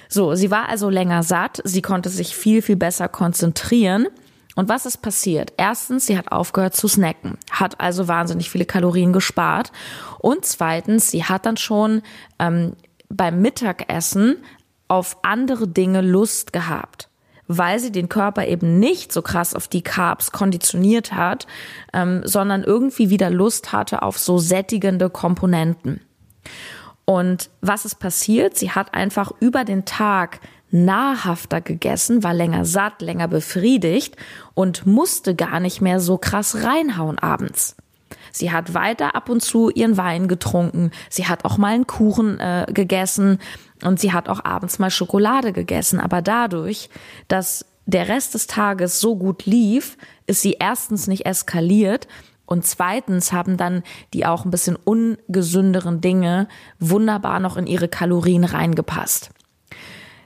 So, 0.09 0.35
sie 0.35 0.51
war 0.51 0.67
also 0.67 0.89
länger 0.89 1.23
satt, 1.23 1.61
sie 1.63 1.81
konnte 1.81 2.09
sich 2.09 2.35
viel, 2.35 2.61
viel 2.61 2.75
besser 2.75 3.07
konzentrieren. 3.07 4.07
Und 4.55 4.69
was 4.69 4.85
ist 4.85 5.01
passiert? 5.01 5.53
Erstens, 5.57 6.05
sie 6.05 6.17
hat 6.17 6.31
aufgehört 6.31 6.75
zu 6.75 6.87
snacken, 6.87 7.37
hat 7.49 7.79
also 7.79 8.07
wahnsinnig 8.07 8.49
viele 8.49 8.65
Kalorien 8.65 9.13
gespart. 9.13 9.71
Und 10.19 10.45
zweitens, 10.45 11.09
sie 11.09 11.23
hat 11.23 11.45
dann 11.45 11.57
schon 11.57 12.01
ähm, 12.37 12.73
beim 13.09 13.41
Mittagessen 13.41 14.37
auf 14.87 15.17
andere 15.23 15.67
Dinge 15.67 16.01
Lust 16.01 16.53
gehabt 16.53 17.07
weil 17.57 17.79
sie 17.79 17.91
den 17.91 18.09
Körper 18.09 18.47
eben 18.47 18.79
nicht 18.79 19.11
so 19.11 19.21
krass 19.21 19.53
auf 19.53 19.67
die 19.67 19.81
Carbs 19.81 20.31
konditioniert 20.31 21.13
hat, 21.13 21.47
ähm, 21.93 22.21
sondern 22.23 22.63
irgendwie 22.63 23.09
wieder 23.09 23.29
Lust 23.29 23.73
hatte 23.73 24.03
auf 24.03 24.17
so 24.17 24.37
sättigende 24.37 25.09
Komponenten. 25.09 26.01
Und 27.05 27.49
was 27.61 27.85
ist 27.85 27.95
passiert? 27.95 28.57
Sie 28.57 28.71
hat 28.71 28.93
einfach 28.93 29.31
über 29.39 29.65
den 29.65 29.85
Tag 29.85 30.39
nahrhafter 30.71 31.61
gegessen, 31.61 32.23
war 32.23 32.33
länger 32.33 32.65
satt, 32.65 33.01
länger 33.01 33.27
befriedigt 33.27 34.15
und 34.53 34.85
musste 34.85 35.35
gar 35.35 35.59
nicht 35.59 35.81
mehr 35.81 35.99
so 35.99 36.17
krass 36.17 36.63
reinhauen 36.63 37.19
abends. 37.19 37.75
Sie 38.31 38.51
hat 38.51 38.73
weiter 38.73 39.15
ab 39.15 39.29
und 39.29 39.41
zu 39.41 39.69
ihren 39.69 39.97
Wein 39.97 40.27
getrunken. 40.27 40.91
Sie 41.09 41.27
hat 41.27 41.45
auch 41.45 41.57
mal 41.57 41.73
einen 41.73 41.87
Kuchen 41.87 42.39
äh, 42.39 42.65
gegessen 42.71 43.39
und 43.83 43.99
sie 43.99 44.13
hat 44.13 44.29
auch 44.29 44.43
abends 44.45 44.79
mal 44.79 44.89
Schokolade 44.89 45.51
gegessen. 45.51 45.99
Aber 45.99 46.21
dadurch, 46.21 46.89
dass 47.27 47.65
der 47.85 48.07
Rest 48.07 48.33
des 48.33 48.47
Tages 48.47 48.99
so 48.99 49.17
gut 49.17 49.45
lief, 49.45 49.97
ist 50.27 50.41
sie 50.41 50.57
erstens 50.59 51.07
nicht 51.07 51.25
eskaliert 51.25 52.07
und 52.45 52.65
zweitens 52.65 53.31
haben 53.31 53.57
dann 53.57 53.83
die 54.13 54.25
auch 54.25 54.45
ein 54.45 54.51
bisschen 54.51 54.75
ungesünderen 54.75 56.01
Dinge 56.01 56.47
wunderbar 56.79 57.39
noch 57.39 57.57
in 57.57 57.67
ihre 57.67 57.87
Kalorien 57.87 58.43
reingepasst. 58.43 59.31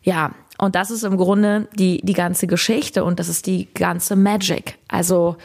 Ja, 0.05 0.31
und 0.57 0.75
das 0.75 0.91
ist 0.91 1.03
im 1.03 1.17
Grunde 1.17 1.67
die, 1.73 1.99
die 2.01 2.13
ganze 2.13 2.47
Geschichte 2.47 3.03
und 3.03 3.19
das 3.19 3.27
ist 3.27 3.47
die 3.47 3.67
ganze 3.73 4.15
Magic. 4.15 4.77
Also, 4.87 5.35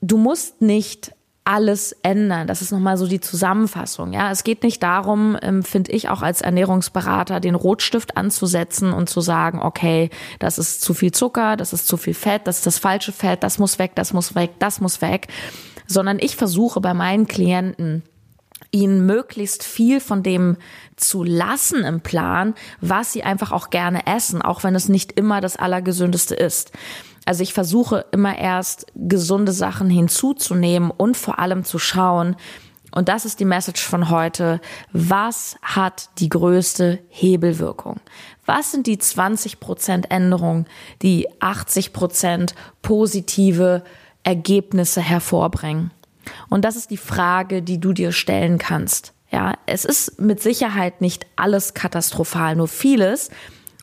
du 0.00 0.18
musst 0.18 0.60
nicht 0.60 1.12
alles 1.44 1.92
ändern. 2.02 2.46
Das 2.46 2.62
ist 2.62 2.70
nochmal 2.70 2.96
so 2.96 3.08
die 3.08 3.18
Zusammenfassung. 3.18 4.12
Ja, 4.12 4.30
es 4.30 4.44
geht 4.44 4.62
nicht 4.62 4.82
darum, 4.82 5.36
ähm, 5.42 5.64
finde 5.64 5.90
ich 5.90 6.08
auch 6.08 6.22
als 6.22 6.40
Ernährungsberater, 6.40 7.40
den 7.40 7.56
Rotstift 7.56 8.16
anzusetzen 8.16 8.92
und 8.92 9.08
zu 9.08 9.20
sagen, 9.20 9.60
okay, 9.60 10.10
das 10.38 10.58
ist 10.58 10.82
zu 10.82 10.94
viel 10.94 11.10
Zucker, 11.10 11.56
das 11.56 11.72
ist 11.72 11.88
zu 11.88 11.96
viel 11.96 12.14
Fett, 12.14 12.46
das 12.46 12.58
ist 12.58 12.66
das 12.66 12.78
falsche 12.78 13.10
Fett, 13.10 13.42
das 13.42 13.58
muss 13.58 13.78
weg, 13.80 13.92
das 13.96 14.12
muss 14.12 14.36
weg, 14.36 14.52
das 14.60 14.80
muss 14.80 15.00
weg. 15.00 15.28
Sondern 15.88 16.18
ich 16.20 16.36
versuche 16.36 16.80
bei 16.80 16.94
meinen 16.94 17.26
Klienten, 17.26 18.04
ihnen 18.72 19.06
möglichst 19.06 19.62
viel 19.62 20.00
von 20.00 20.22
dem 20.22 20.56
zu 20.96 21.22
lassen 21.22 21.84
im 21.84 22.00
Plan, 22.00 22.54
was 22.80 23.12
sie 23.12 23.22
einfach 23.22 23.52
auch 23.52 23.70
gerne 23.70 24.06
essen, 24.06 24.42
auch 24.42 24.64
wenn 24.64 24.74
es 24.74 24.88
nicht 24.88 25.12
immer 25.12 25.40
das 25.40 25.56
Allergesündeste 25.56 26.34
ist. 26.34 26.72
Also 27.24 27.42
ich 27.42 27.54
versuche 27.54 28.06
immer 28.10 28.36
erst 28.36 28.86
gesunde 28.96 29.52
Sachen 29.52 29.88
hinzuzunehmen 29.88 30.90
und 30.90 31.16
vor 31.16 31.38
allem 31.38 31.64
zu 31.64 31.78
schauen, 31.78 32.36
und 32.94 33.08
das 33.08 33.24
ist 33.24 33.40
die 33.40 33.46
Message 33.46 33.82
von 33.82 34.10
heute, 34.10 34.60
was 34.92 35.56
hat 35.62 36.10
die 36.18 36.28
größte 36.28 36.98
Hebelwirkung? 37.08 38.00
Was 38.44 38.70
sind 38.70 38.86
die 38.86 38.98
20 38.98 39.60
Prozent 39.60 40.10
Änderungen, 40.10 40.66
die 41.00 41.26
80 41.40 41.94
Prozent 41.94 42.54
positive 42.82 43.82
Ergebnisse 44.24 45.00
hervorbringen? 45.00 45.90
Und 46.48 46.64
das 46.64 46.76
ist 46.76 46.90
die 46.90 46.96
Frage, 46.96 47.62
die 47.62 47.80
du 47.80 47.92
dir 47.92 48.12
stellen 48.12 48.58
kannst. 48.58 49.12
Ja, 49.30 49.54
es 49.66 49.84
ist 49.84 50.20
mit 50.20 50.42
Sicherheit 50.42 51.00
nicht 51.00 51.26
alles 51.36 51.74
katastrophal, 51.74 52.54
nur 52.54 52.68
vieles 52.68 53.30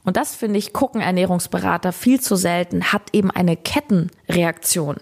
und 0.09 0.17
das 0.17 0.35
finde 0.35 0.57
ich, 0.57 0.73
gucken 0.73 1.01
Ernährungsberater 1.01 1.91
viel 1.91 2.19
zu 2.19 2.35
selten, 2.35 2.85
hat 2.85 3.03
eben 3.13 3.29
eine 3.31 3.55
Kettenreaktion. 3.55 4.97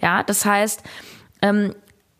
Ja, 0.00 0.22
das 0.22 0.44
heißt, 0.44 0.82
ähm, 1.42 1.74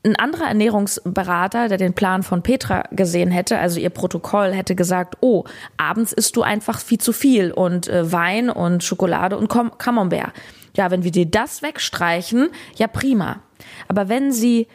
ein 0.05 0.17
anderer 0.17 0.47
Ernährungsberater, 0.47 1.69
der 1.69 1.77
den 1.77 1.93
Plan 1.93 2.23
von 2.23 2.43
Petra 2.43 2.85
gesehen 2.93 3.31
hätte, 3.31 3.59
also 3.59 3.81
ihr 3.81 3.91
Protokoll, 3.91 4.53
hätte 4.53 4.75
gesagt, 4.75 5.17
oh, 5.21 5.45
abends 5.77 6.13
isst 6.13 6.37
du 6.37 6.43
einfach 6.43 6.79
viel 6.79 6.99
zu 6.99 7.13
viel 7.13 7.53
und 7.53 7.89
äh, 7.89 8.11
Wein 8.13 8.49
und 8.49 8.85
Schokolade 8.85 9.37
und 9.37 9.49
Camembert. 9.79 10.33
Ja, 10.77 10.91
wenn 10.91 11.05
wir 11.05 11.11
dir 11.11 11.27
das 11.27 11.63
wegstreichen, 11.63 12.51
ja 12.77 12.87
prima. 12.87 13.43
Aber 13.89 14.09
wenn 14.09 14.33
sie 14.33 14.67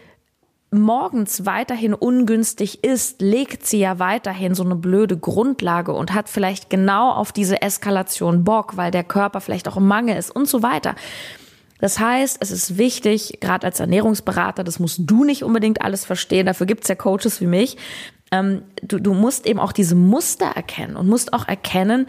morgens 0.72 1.46
weiterhin 1.46 1.94
ungünstig 1.94 2.84
ist, 2.84 3.22
legt 3.22 3.66
sie 3.66 3.80
ja 3.80 4.00
weiterhin 4.00 4.56
so 4.56 4.64
eine 4.64 4.76
blöde 4.76 5.18
Grundlage 5.18 5.94
und 5.94 6.14
hat 6.14 6.30
vielleicht 6.30 6.70
genau 6.70 7.12
auf 7.12 7.32
diese 7.32 7.62
Eskalation 7.62 8.44
Bock, 8.44 8.78
weil 8.78 8.92
der 8.92 9.04
Körper 9.04 9.42
vielleicht 9.42 9.68
auch 9.68 9.78
im 9.78 9.88
Mangel 9.88 10.18
ist 10.18 10.32
und 10.32 10.48
so 10.48 10.64
weiter. 10.64 10.96
Das 11.80 12.00
heißt, 12.00 12.38
es 12.40 12.52
ist 12.52 12.78
wichtig, 12.78 13.40
gerade 13.42 13.66
als 13.68 13.80
Ernährungsberater, 13.80 14.64
das 14.64 14.80
musst 14.80 15.02
du 15.04 15.24
nicht 15.24 15.44
unbedingt 15.44 15.82
alles 15.82 16.06
verstehen, 16.06 16.46
dafür 16.46 16.66
gibt's 16.66 16.88
ja 16.88 16.96
Coaches 16.96 17.42
wie 17.42 17.48
mich, 17.48 17.78
ähm, 18.32 18.64
du, 18.82 19.00
du 19.00 19.14
musst 19.14 19.46
eben 19.46 19.60
auch 19.60 19.72
diese 19.72 19.96
Muster 19.96 20.48
erkennen 20.48 20.96
und 20.96 21.08
musst 21.08 21.34
auch 21.34 21.48
erkennen, 21.48 22.08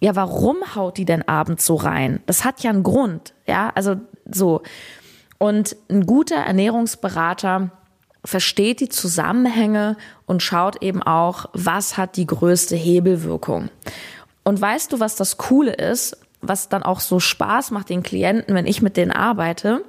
ja, 0.00 0.14
warum 0.14 0.56
haut 0.74 0.96
die 0.96 1.04
denn 1.04 1.26
abends 1.26 1.66
so 1.66 1.74
rein? 1.74 2.20
Das 2.26 2.44
hat 2.44 2.62
ja 2.62 2.70
einen 2.70 2.82
Grund, 2.82 3.34
ja, 3.46 3.72
also 3.74 3.96
so. 4.30 4.62
Und 5.38 5.76
ein 5.88 6.06
guter 6.06 6.36
Ernährungsberater, 6.36 7.70
versteht 8.24 8.80
die 8.80 8.88
Zusammenhänge 8.88 9.96
und 10.26 10.42
schaut 10.42 10.82
eben 10.82 11.02
auch, 11.02 11.46
was 11.52 11.96
hat 11.96 12.16
die 12.16 12.26
größte 12.26 12.76
Hebelwirkung. 12.76 13.70
Und 14.44 14.60
weißt 14.60 14.92
du, 14.92 15.00
was 15.00 15.16
das 15.16 15.36
Coole 15.36 15.72
ist, 15.72 16.18
was 16.40 16.68
dann 16.68 16.82
auch 16.82 17.00
so 17.00 17.20
Spaß 17.20 17.70
macht 17.70 17.88
den 17.88 18.02
Klienten, 18.02 18.54
wenn 18.54 18.66
ich 18.66 18.82
mit 18.82 18.96
denen 18.96 19.12
arbeite, 19.12 19.84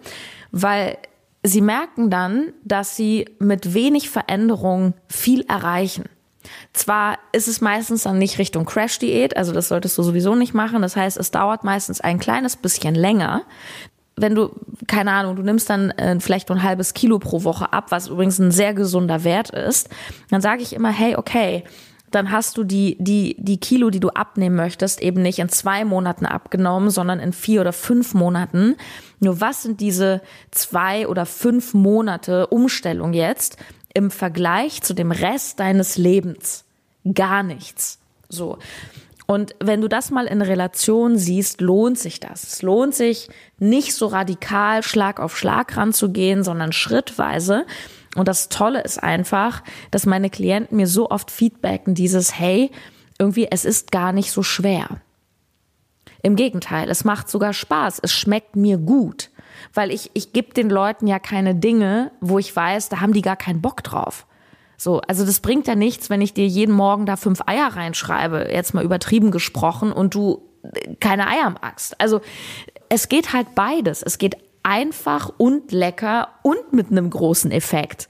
weil 0.51 0.97
sie 1.43 1.61
merken 1.61 2.09
dann, 2.09 2.53
dass 2.63 2.95
sie 2.95 3.25
mit 3.39 3.73
wenig 3.73 4.09
Veränderung 4.09 4.93
viel 5.07 5.41
erreichen. 5.47 6.05
Zwar 6.73 7.17
ist 7.31 7.47
es 7.47 7.61
meistens 7.61 8.03
dann 8.03 8.19
nicht 8.19 8.37
Richtung 8.37 8.65
Crash-Diät, 8.65 9.35
also 9.35 9.51
das 9.51 9.69
solltest 9.69 9.97
du 9.97 10.03
sowieso 10.03 10.35
nicht 10.35 10.53
machen. 10.53 10.81
Das 10.81 10.95
heißt, 10.95 11.17
es 11.17 11.31
dauert 11.31 11.63
meistens 11.63 11.99
ein 12.01 12.19
kleines 12.19 12.55
bisschen 12.55 12.95
länger 12.95 13.43
wenn 14.21 14.35
du, 14.35 14.51
keine 14.87 15.11
Ahnung, 15.11 15.35
du 15.35 15.43
nimmst 15.43 15.69
dann 15.69 15.91
äh, 15.91 16.19
vielleicht 16.19 16.49
nur 16.49 16.57
ein 16.57 16.63
halbes 16.63 16.93
Kilo 16.93 17.19
pro 17.19 17.43
Woche 17.43 17.71
ab, 17.73 17.85
was 17.89 18.07
übrigens 18.07 18.39
ein 18.39 18.51
sehr 18.51 18.73
gesunder 18.73 19.23
Wert 19.23 19.49
ist, 19.51 19.89
dann 20.29 20.41
sage 20.41 20.61
ich 20.61 20.73
immer, 20.73 20.91
hey, 20.91 21.15
okay, 21.15 21.63
dann 22.11 22.31
hast 22.31 22.57
du 22.57 22.63
die, 22.63 22.97
die, 22.99 23.35
die 23.37 23.59
Kilo, 23.59 23.91
die 23.91 23.99
du 23.99 24.09
abnehmen 24.09 24.55
möchtest, 24.55 25.01
eben 25.01 25.21
nicht 25.21 25.39
in 25.39 25.49
zwei 25.49 25.85
Monaten 25.85 26.25
abgenommen, 26.25 26.89
sondern 26.89 27.19
in 27.19 27.33
vier 27.33 27.61
oder 27.61 27.71
fünf 27.71 28.15
Monaten. 28.15 28.75
Nur 29.19 29.41
was 29.41 29.61
sind 29.61 29.79
diese 29.79 30.21
zwei 30.49 31.07
oder 31.07 31.27
fünf 31.27 31.75
Monate 31.75 32.47
Umstellung 32.47 33.13
jetzt 33.13 33.57
im 33.93 34.11
Vergleich 34.11 34.81
zu 34.81 34.93
dem 34.93 35.11
Rest 35.11 35.59
deines 35.59 35.97
Lebens? 35.97 36.65
Gar 37.13 37.43
nichts. 37.43 37.99
So. 38.27 38.57
Und 39.25 39.53
wenn 39.59 39.81
du 39.81 39.87
das 39.87 40.09
mal 40.09 40.25
in 40.25 40.41
Relation 40.41 41.17
siehst, 41.17 41.61
lohnt 41.61 41.99
sich 41.99 42.19
das. 42.19 42.43
Es 42.43 42.61
lohnt 42.63 42.95
sich 42.95 43.29
nicht 43.59 43.93
so 43.93 44.07
radikal 44.07 44.81
Schlag 44.81 45.19
auf 45.19 45.37
Schlag 45.37 45.77
ranzugehen, 45.77 46.43
sondern 46.43 46.71
schrittweise. 46.71 47.65
Und 48.15 48.27
das 48.27 48.49
Tolle 48.49 48.81
ist 48.81 49.01
einfach, 49.01 49.63
dass 49.91 50.07
meine 50.07 50.31
Klienten 50.31 50.77
mir 50.77 50.87
so 50.87 51.11
oft 51.11 51.29
feedbacken, 51.29 51.93
dieses, 51.93 52.39
hey, 52.39 52.71
irgendwie, 53.19 53.47
es 53.51 53.65
ist 53.65 53.91
gar 53.91 54.13
nicht 54.13 54.31
so 54.31 54.41
schwer. 54.41 55.01
Im 56.23 56.35
Gegenteil, 56.35 56.89
es 56.89 57.03
macht 57.03 57.29
sogar 57.29 57.53
Spaß. 57.53 57.99
Es 58.01 58.11
schmeckt 58.11 58.55
mir 58.55 58.77
gut. 58.77 59.29
Weil 59.73 59.91
ich, 59.91 60.11
ich 60.13 60.33
gebe 60.33 60.53
den 60.53 60.69
Leuten 60.69 61.07
ja 61.07 61.19
keine 61.19 61.55
Dinge, 61.55 62.11
wo 62.21 62.39
ich 62.39 62.55
weiß, 62.55 62.89
da 62.89 63.01
haben 63.01 63.13
die 63.13 63.21
gar 63.21 63.37
keinen 63.37 63.61
Bock 63.61 63.83
drauf. 63.83 64.25
So, 64.77 65.01
also 65.01 65.25
das 65.25 65.41
bringt 65.41 65.67
ja 65.67 65.75
nichts, 65.75 66.09
wenn 66.09 66.21
ich 66.21 66.33
dir 66.33 66.47
jeden 66.47 66.73
Morgen 66.73 67.05
da 67.05 67.17
fünf 67.17 67.41
Eier 67.45 67.67
reinschreibe, 67.67 68.49
jetzt 68.51 68.73
mal 68.73 68.83
übertrieben 68.83 69.29
gesprochen, 69.29 69.91
und 69.91 70.15
du 70.15 70.41
äh, 70.63 70.95
keine 70.99 71.27
Eier 71.27 71.49
magst. 71.61 71.99
Also 71.99 72.21
es 72.87 73.09
geht 73.09 73.33
halt 73.33 73.55
beides. 73.55 74.01
Es 74.01 74.17
geht 74.17 74.37
einfach 74.63 75.31
und 75.37 75.71
lecker 75.71 76.29
und 76.43 76.73
mit 76.73 76.91
einem 76.91 77.09
großen 77.09 77.51
Effekt. 77.51 78.07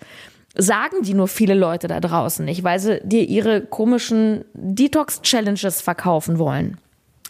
Sagen 0.56 1.04
die 1.04 1.14
nur 1.14 1.28
viele 1.28 1.54
Leute 1.54 1.88
da 1.88 2.00
draußen 2.00 2.44
nicht, 2.44 2.64
weil 2.64 2.80
sie 2.80 3.00
dir 3.04 3.24
ihre 3.24 3.62
komischen 3.62 4.46
Detox-Challenges 4.54 5.82
verkaufen 5.82 6.38
wollen. 6.40 6.78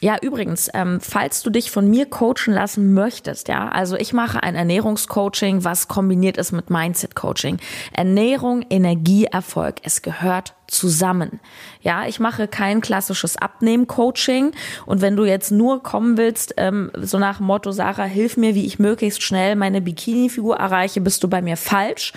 Ja, 0.02 0.18
übrigens, 0.22 0.70
ähm, 0.74 1.00
falls 1.02 1.44
du 1.44 1.50
dich 1.50 1.72
von 1.72 1.90
mir 1.90 2.06
coachen 2.06 2.54
lassen 2.54 2.94
möchtest, 2.94 3.50
ja, 3.50 3.68
also 3.68 3.98
ich 3.98 4.14
mache 4.14 4.42
ein 4.42 4.56
Ernährungscoaching, 4.56 5.66
was 5.66 5.90
kombiniert 5.90 6.38
ist 6.38 6.54
mit 6.54 6.70
Mindset-Coaching. 6.70 7.58
Ernährung, 7.92 8.66
Energie, 8.70 9.26
Erfolg, 9.26 9.76
es 9.84 10.02
gehört 10.02 10.54
zusammen. 10.70 11.40
Ja, 11.82 12.08
ich 12.08 12.20
mache 12.20 12.48
kein 12.48 12.82
klassisches 12.82 13.38
Abnehmen-Coaching 13.38 14.52
und 14.86 15.02
wenn 15.02 15.16
du 15.16 15.26
jetzt 15.26 15.52
nur 15.52 15.84
kommen 15.84 16.18
willst, 16.18 16.54
ähm, 16.58 16.92
so 17.02 17.20
nach 17.20 17.40
Motto, 17.40 17.72
Sarah, 17.72 18.04
hilf 18.04 18.38
mir, 18.38 18.56
wie 18.56 18.66
ich 18.66 18.80
möglichst 18.80 19.24
schnell 19.24 19.56
meine 19.56 19.82
Bikini-Figur 19.82 20.58
erreiche, 20.58 21.02
bist 21.02 21.24
du 21.24 21.28
bei 21.28 21.42
mir 21.42 21.58
falsch. 21.58 22.14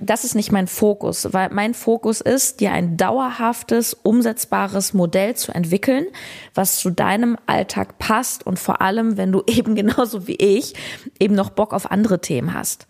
Das 0.00 0.24
ist 0.24 0.34
nicht 0.34 0.52
mein 0.52 0.66
Fokus, 0.66 1.32
weil 1.32 1.50
mein 1.50 1.74
Fokus 1.74 2.20
ist, 2.20 2.60
dir 2.60 2.72
ein 2.72 2.96
dauerhaftes, 2.96 3.94
umsetzbares 3.94 4.94
Modell 4.94 5.34
zu 5.34 5.52
entwickeln, 5.52 6.06
was 6.54 6.78
zu 6.78 6.90
deinem 6.90 7.36
Alltag 7.46 7.98
passt 7.98 8.46
und 8.46 8.58
vor 8.58 8.80
allem, 8.80 9.16
wenn 9.16 9.32
du 9.32 9.42
eben 9.46 9.74
genauso 9.74 10.26
wie 10.26 10.36
ich 10.36 10.74
eben 11.18 11.34
noch 11.34 11.50
Bock 11.50 11.72
auf 11.72 11.90
andere 11.90 12.20
Themen 12.20 12.54
hast. 12.54 12.86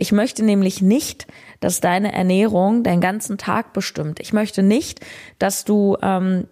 Ich 0.00 0.12
möchte 0.12 0.42
nämlich 0.42 0.80
nicht, 0.80 1.26
dass 1.60 1.80
deine 1.80 2.12
Ernährung 2.14 2.82
deinen 2.82 3.02
ganzen 3.02 3.36
Tag 3.36 3.74
bestimmt. 3.74 4.18
Ich 4.18 4.32
möchte 4.32 4.62
nicht, 4.62 5.00
dass 5.38 5.66
du 5.66 5.98
ähm, 6.00 6.48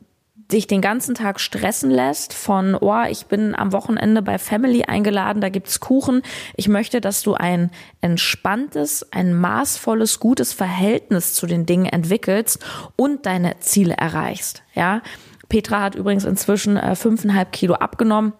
dich 0.52 0.66
den 0.66 0.82
ganzen 0.82 1.14
Tag 1.14 1.40
stressen 1.40 1.90
lässt 1.90 2.34
von, 2.34 2.74
oh, 2.74 3.04
ich 3.08 3.24
bin 3.24 3.54
am 3.54 3.72
Wochenende 3.72 4.20
bei 4.20 4.38
Family 4.38 4.84
eingeladen, 4.84 5.40
da 5.40 5.48
gibt's 5.48 5.80
Kuchen. 5.80 6.20
Ich 6.56 6.68
möchte, 6.68 7.00
dass 7.00 7.22
du 7.22 7.34
ein 7.34 7.70
entspanntes, 8.02 9.12
ein 9.12 9.32
maßvolles, 9.32 10.20
gutes 10.20 10.52
Verhältnis 10.52 11.32
zu 11.32 11.46
den 11.46 11.64
Dingen 11.64 11.86
entwickelst 11.86 12.62
und 12.96 13.24
deine 13.24 13.60
Ziele 13.60 13.94
erreichst. 13.94 14.62
Ja, 14.74 15.00
Petra 15.48 15.80
hat 15.80 15.94
übrigens 15.94 16.26
inzwischen 16.26 16.76
äh, 16.76 16.94
fünfeinhalb 16.94 17.52
Kilo 17.52 17.76
abgenommen 17.76 18.34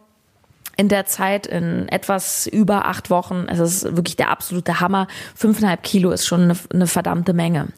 in 0.79 0.89
der 0.89 1.05
Zeit 1.05 1.47
in 1.47 1.89
etwas 1.89 2.47
über 2.47 2.87
acht 2.87 3.11
Wochen. 3.11 3.47
Es 3.49 3.59
ist 3.59 3.97
wirklich 3.97 4.17
der 4.17 4.31
absolute 4.31 4.81
Hammer. 4.81 5.09
Fünfeinhalb 5.35 5.83
Kilo 5.83 6.11
ist 6.13 6.25
schon 6.25 6.43
eine, 6.43 6.57
eine 6.73 6.87
verdammte 6.87 7.35
Menge. 7.35 7.69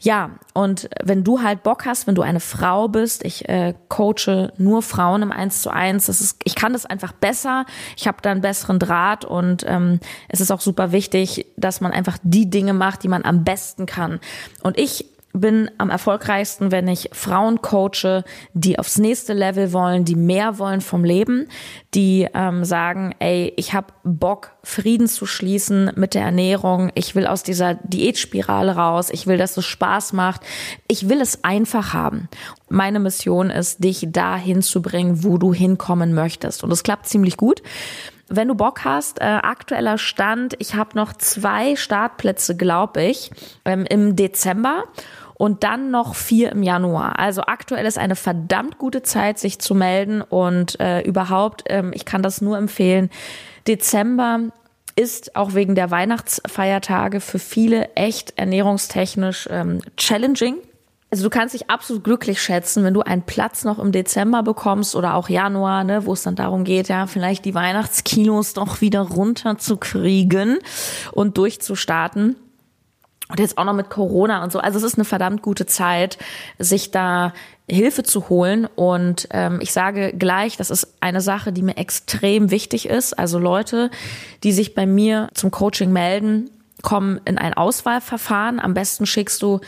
Ja, 0.00 0.32
und 0.52 0.90
wenn 1.02 1.24
du 1.24 1.40
halt 1.40 1.62
Bock 1.62 1.86
hast, 1.86 2.06
wenn 2.06 2.14
du 2.14 2.20
eine 2.20 2.40
Frau 2.40 2.88
bist, 2.88 3.24
ich 3.24 3.48
äh, 3.48 3.72
coache 3.88 4.52
nur 4.58 4.82
Frauen 4.82 5.22
im 5.22 5.32
Eins 5.32 5.62
zu 5.62 5.70
eins, 5.70 6.06
das 6.06 6.20
ist, 6.20 6.42
ich 6.44 6.56
kann 6.56 6.74
das 6.74 6.84
einfach 6.84 7.12
besser, 7.12 7.64
ich 7.96 8.06
habe 8.06 8.18
da 8.20 8.32
einen 8.32 8.42
besseren 8.42 8.78
Draht 8.78 9.24
und 9.24 9.64
ähm, 9.66 10.00
es 10.28 10.42
ist 10.42 10.50
auch 10.50 10.60
super 10.60 10.92
wichtig, 10.92 11.46
dass 11.56 11.80
man 11.80 11.92
einfach 11.92 12.18
die 12.22 12.50
Dinge 12.50 12.74
macht, 12.74 13.02
die 13.02 13.08
man 13.08 13.24
am 13.24 13.44
besten 13.44 13.86
kann. 13.86 14.20
Und 14.62 14.78
ich 14.78 15.06
bin 15.34 15.68
am 15.78 15.90
erfolgreichsten, 15.90 16.70
wenn 16.70 16.86
ich 16.86 17.10
Frauen 17.12 17.60
coache, 17.60 18.22
die 18.52 18.78
aufs 18.78 18.98
nächste 18.98 19.32
Level 19.32 19.72
wollen, 19.72 20.04
die 20.04 20.14
mehr 20.14 20.60
wollen 20.60 20.80
vom 20.80 21.04
Leben, 21.04 21.48
die 21.92 22.28
ähm, 22.32 22.64
sagen, 22.64 23.14
ey, 23.18 23.52
ich 23.56 23.74
habe 23.74 23.88
Bock, 24.04 24.52
Frieden 24.62 25.08
zu 25.08 25.26
schließen 25.26 25.90
mit 25.96 26.14
der 26.14 26.22
Ernährung, 26.22 26.92
ich 26.94 27.16
will 27.16 27.26
aus 27.26 27.42
dieser 27.42 27.74
Diätspirale 27.74 28.76
raus, 28.76 29.10
ich 29.10 29.26
will, 29.26 29.36
dass 29.36 29.56
es 29.56 29.66
Spaß 29.66 30.12
macht, 30.12 30.42
ich 30.86 31.08
will 31.08 31.20
es 31.20 31.42
einfach 31.42 31.92
haben. 31.92 32.28
Meine 32.68 33.00
Mission 33.00 33.50
ist, 33.50 33.82
dich 33.82 34.06
dahin 34.10 34.62
zu 34.62 34.82
bringen, 34.82 35.24
wo 35.24 35.36
du 35.36 35.52
hinkommen 35.52 36.14
möchtest. 36.14 36.62
Und 36.62 36.72
es 36.72 36.84
klappt 36.84 37.08
ziemlich 37.08 37.36
gut. 37.36 37.60
Wenn 38.28 38.48
du 38.48 38.54
Bock 38.54 38.84
hast, 38.84 39.20
äh, 39.20 39.24
aktueller 39.24 39.98
Stand, 39.98 40.54
ich 40.58 40.74
habe 40.74 40.96
noch 40.96 41.12
zwei 41.12 41.76
Startplätze, 41.76 42.56
glaube 42.56 43.02
ich, 43.02 43.30
ähm, 43.64 43.84
im 43.84 44.16
Dezember 44.16 44.84
und 45.34 45.64
dann 45.64 45.90
noch 45.90 46.14
vier 46.14 46.52
im 46.52 46.62
Januar. 46.62 47.18
Also 47.18 47.42
aktuell 47.42 47.86
ist 47.86 47.98
eine 47.98 48.16
verdammt 48.16 48.78
gute 48.78 49.02
Zeit, 49.02 49.38
sich 49.38 49.58
zu 49.58 49.74
melden 49.74 50.22
und 50.22 50.78
äh, 50.80 51.02
überhaupt, 51.02 51.64
ähm, 51.66 51.92
ich 51.94 52.04
kann 52.04 52.22
das 52.22 52.40
nur 52.40 52.56
empfehlen. 52.56 53.10
Dezember 53.66 54.40
ist 54.96 55.34
auch 55.34 55.54
wegen 55.54 55.74
der 55.74 55.90
Weihnachtsfeiertage 55.90 57.20
für 57.20 57.38
viele 57.38 57.94
echt 57.96 58.38
ernährungstechnisch 58.38 59.48
ähm, 59.50 59.80
challenging. 59.96 60.56
Also 61.10 61.24
du 61.24 61.30
kannst 61.30 61.54
dich 61.54 61.70
absolut 61.70 62.02
glücklich 62.02 62.42
schätzen, 62.42 62.82
wenn 62.82 62.94
du 62.94 63.00
einen 63.00 63.22
Platz 63.22 63.64
noch 63.64 63.78
im 63.78 63.92
Dezember 63.92 64.42
bekommst 64.42 64.96
oder 64.96 65.14
auch 65.14 65.28
Januar, 65.28 65.84
ne, 65.84 66.06
wo 66.06 66.12
es 66.12 66.22
dann 66.22 66.34
darum 66.34 66.64
geht, 66.64 66.88
ja, 66.88 67.06
vielleicht 67.06 67.44
die 67.44 67.54
Weihnachtskilos 67.54 68.52
doch 68.54 68.80
wieder 68.80 69.00
runterzukriegen 69.00 70.58
und 71.12 71.38
durchzustarten. 71.38 72.36
Und 73.34 73.40
jetzt 73.40 73.58
auch 73.58 73.64
noch 73.64 73.72
mit 73.72 73.90
Corona 73.90 74.44
und 74.44 74.52
so. 74.52 74.60
Also 74.60 74.78
es 74.78 74.84
ist 74.84 74.94
eine 74.94 75.04
verdammt 75.04 75.42
gute 75.42 75.66
Zeit, 75.66 76.18
sich 76.60 76.92
da 76.92 77.32
Hilfe 77.68 78.04
zu 78.04 78.28
holen. 78.28 78.68
Und 78.76 79.26
ähm, 79.32 79.58
ich 79.60 79.72
sage 79.72 80.12
gleich, 80.12 80.56
das 80.56 80.70
ist 80.70 80.94
eine 81.00 81.20
Sache, 81.20 81.52
die 81.52 81.62
mir 81.62 81.76
extrem 81.76 82.52
wichtig 82.52 82.88
ist. 82.88 83.18
Also 83.18 83.40
Leute, 83.40 83.90
die 84.44 84.52
sich 84.52 84.76
bei 84.76 84.86
mir 84.86 85.30
zum 85.34 85.50
Coaching 85.50 85.92
melden, 85.92 86.48
kommen 86.82 87.20
in 87.24 87.36
ein 87.36 87.54
Auswahlverfahren. 87.54 88.60
Am 88.60 88.72
besten 88.72 89.04
schickst 89.04 89.42
du 89.42 89.58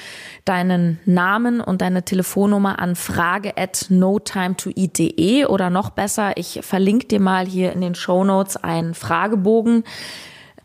deinen 0.44 1.00
Namen 1.05 1.61
und 1.61 1.81
deine 1.81 2.05
Telefonnummer 2.05 2.79
an 2.79 2.94
frage 2.94 3.57
at 3.59 3.87
notimetoeat.de 3.88 5.46
oder 5.46 5.70
noch 5.70 5.90
besser, 5.90 6.37
ich 6.37 6.61
verlinke 6.62 7.09
dir 7.09 7.20
mal 7.20 7.46
hier 7.46 7.72
in 7.72 7.81
den 7.81 7.96
Show 7.96 8.22
Notes 8.22 8.57
einen 8.57 8.94
Fragebogen 8.94 9.83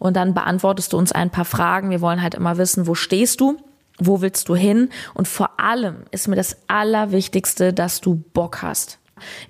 und 0.01 0.15
dann 0.15 0.33
beantwortest 0.33 0.93
du 0.93 0.97
uns 0.97 1.11
ein 1.11 1.29
paar 1.29 1.45
Fragen. 1.45 1.91
Wir 1.91 2.01
wollen 2.01 2.23
halt 2.23 2.33
immer 2.33 2.57
wissen, 2.57 2.87
wo 2.87 2.95
stehst 2.95 3.39
du? 3.39 3.57
Wo 3.99 4.19
willst 4.21 4.49
du 4.49 4.55
hin? 4.55 4.89
Und 5.13 5.27
vor 5.27 5.59
allem 5.59 6.05
ist 6.09 6.27
mir 6.27 6.35
das 6.35 6.57
Allerwichtigste, 6.65 7.71
dass 7.71 8.01
du 8.01 8.15
Bock 8.15 8.63
hast. 8.63 8.97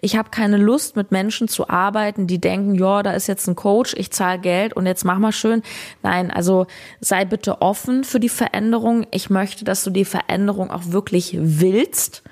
Ich 0.02 0.18
habe 0.18 0.30
keine 0.30 0.58
Lust, 0.58 0.98
mit 0.98 1.14
Menschen 1.14 1.48
zu 1.48 1.70
arbeiten, 1.70 2.28
die 2.28 2.42
denken, 2.42 2.76
ja, 2.76 3.02
da 3.02 3.14
ist 3.14 3.28
jetzt 3.28 3.48
ein 3.48 3.56
Coach, 3.56 3.96
ich 3.98 4.12
zahle 4.12 4.40
Geld 4.40 4.74
und 4.74 4.88
jetzt 4.88 5.06
mach 5.06 5.20
mal 5.20 5.32
schön. 5.32 5.64
Nein, 6.04 6.32
also 6.32 6.68
sei 7.00 7.24
bitte 7.24 7.62
offen 7.62 8.04
für 8.04 8.20
die 8.20 8.28
Veränderung. 8.28 9.08
Ich 9.12 9.30
möchte, 9.30 9.64
dass 9.64 9.86
du 9.86 9.90
die 9.90 10.04
Veränderung 10.04 10.70
auch 10.70 10.88
wirklich 10.88 11.38
willst 11.40 12.24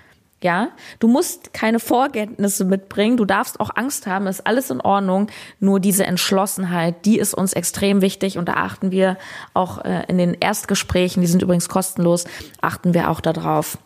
ja, 0.41 0.69
du 0.99 1.07
musst 1.07 1.53
keine 1.53 1.79
Vorkenntnisse 1.79 2.65
mitbringen, 2.65 3.17
du 3.17 3.25
darfst 3.25 3.59
auch 3.59 3.71
Angst 3.75 4.07
haben, 4.07 4.27
ist 4.27 4.47
alles 4.47 4.69
in 4.69 4.81
Ordnung. 4.81 5.27
Nur 5.59 5.79
diese 5.79 6.05
Entschlossenheit, 6.05 7.05
die 7.05 7.19
ist 7.19 7.33
uns 7.33 7.53
extrem 7.53 8.01
wichtig 8.01 8.37
und 8.37 8.47
da 8.47 8.53
achten 8.53 8.91
wir 8.91 9.17
auch 9.53 9.83
äh, 9.83 10.03
in 10.07 10.17
den 10.17 10.33
Erstgesprächen, 10.33 11.21
die 11.21 11.27
sind 11.27 11.41
übrigens 11.41 11.67
kostenlos, 11.67 12.25
achten 12.61 12.93
wir 12.93 13.09
auch 13.09 13.19
darauf. 13.19 13.77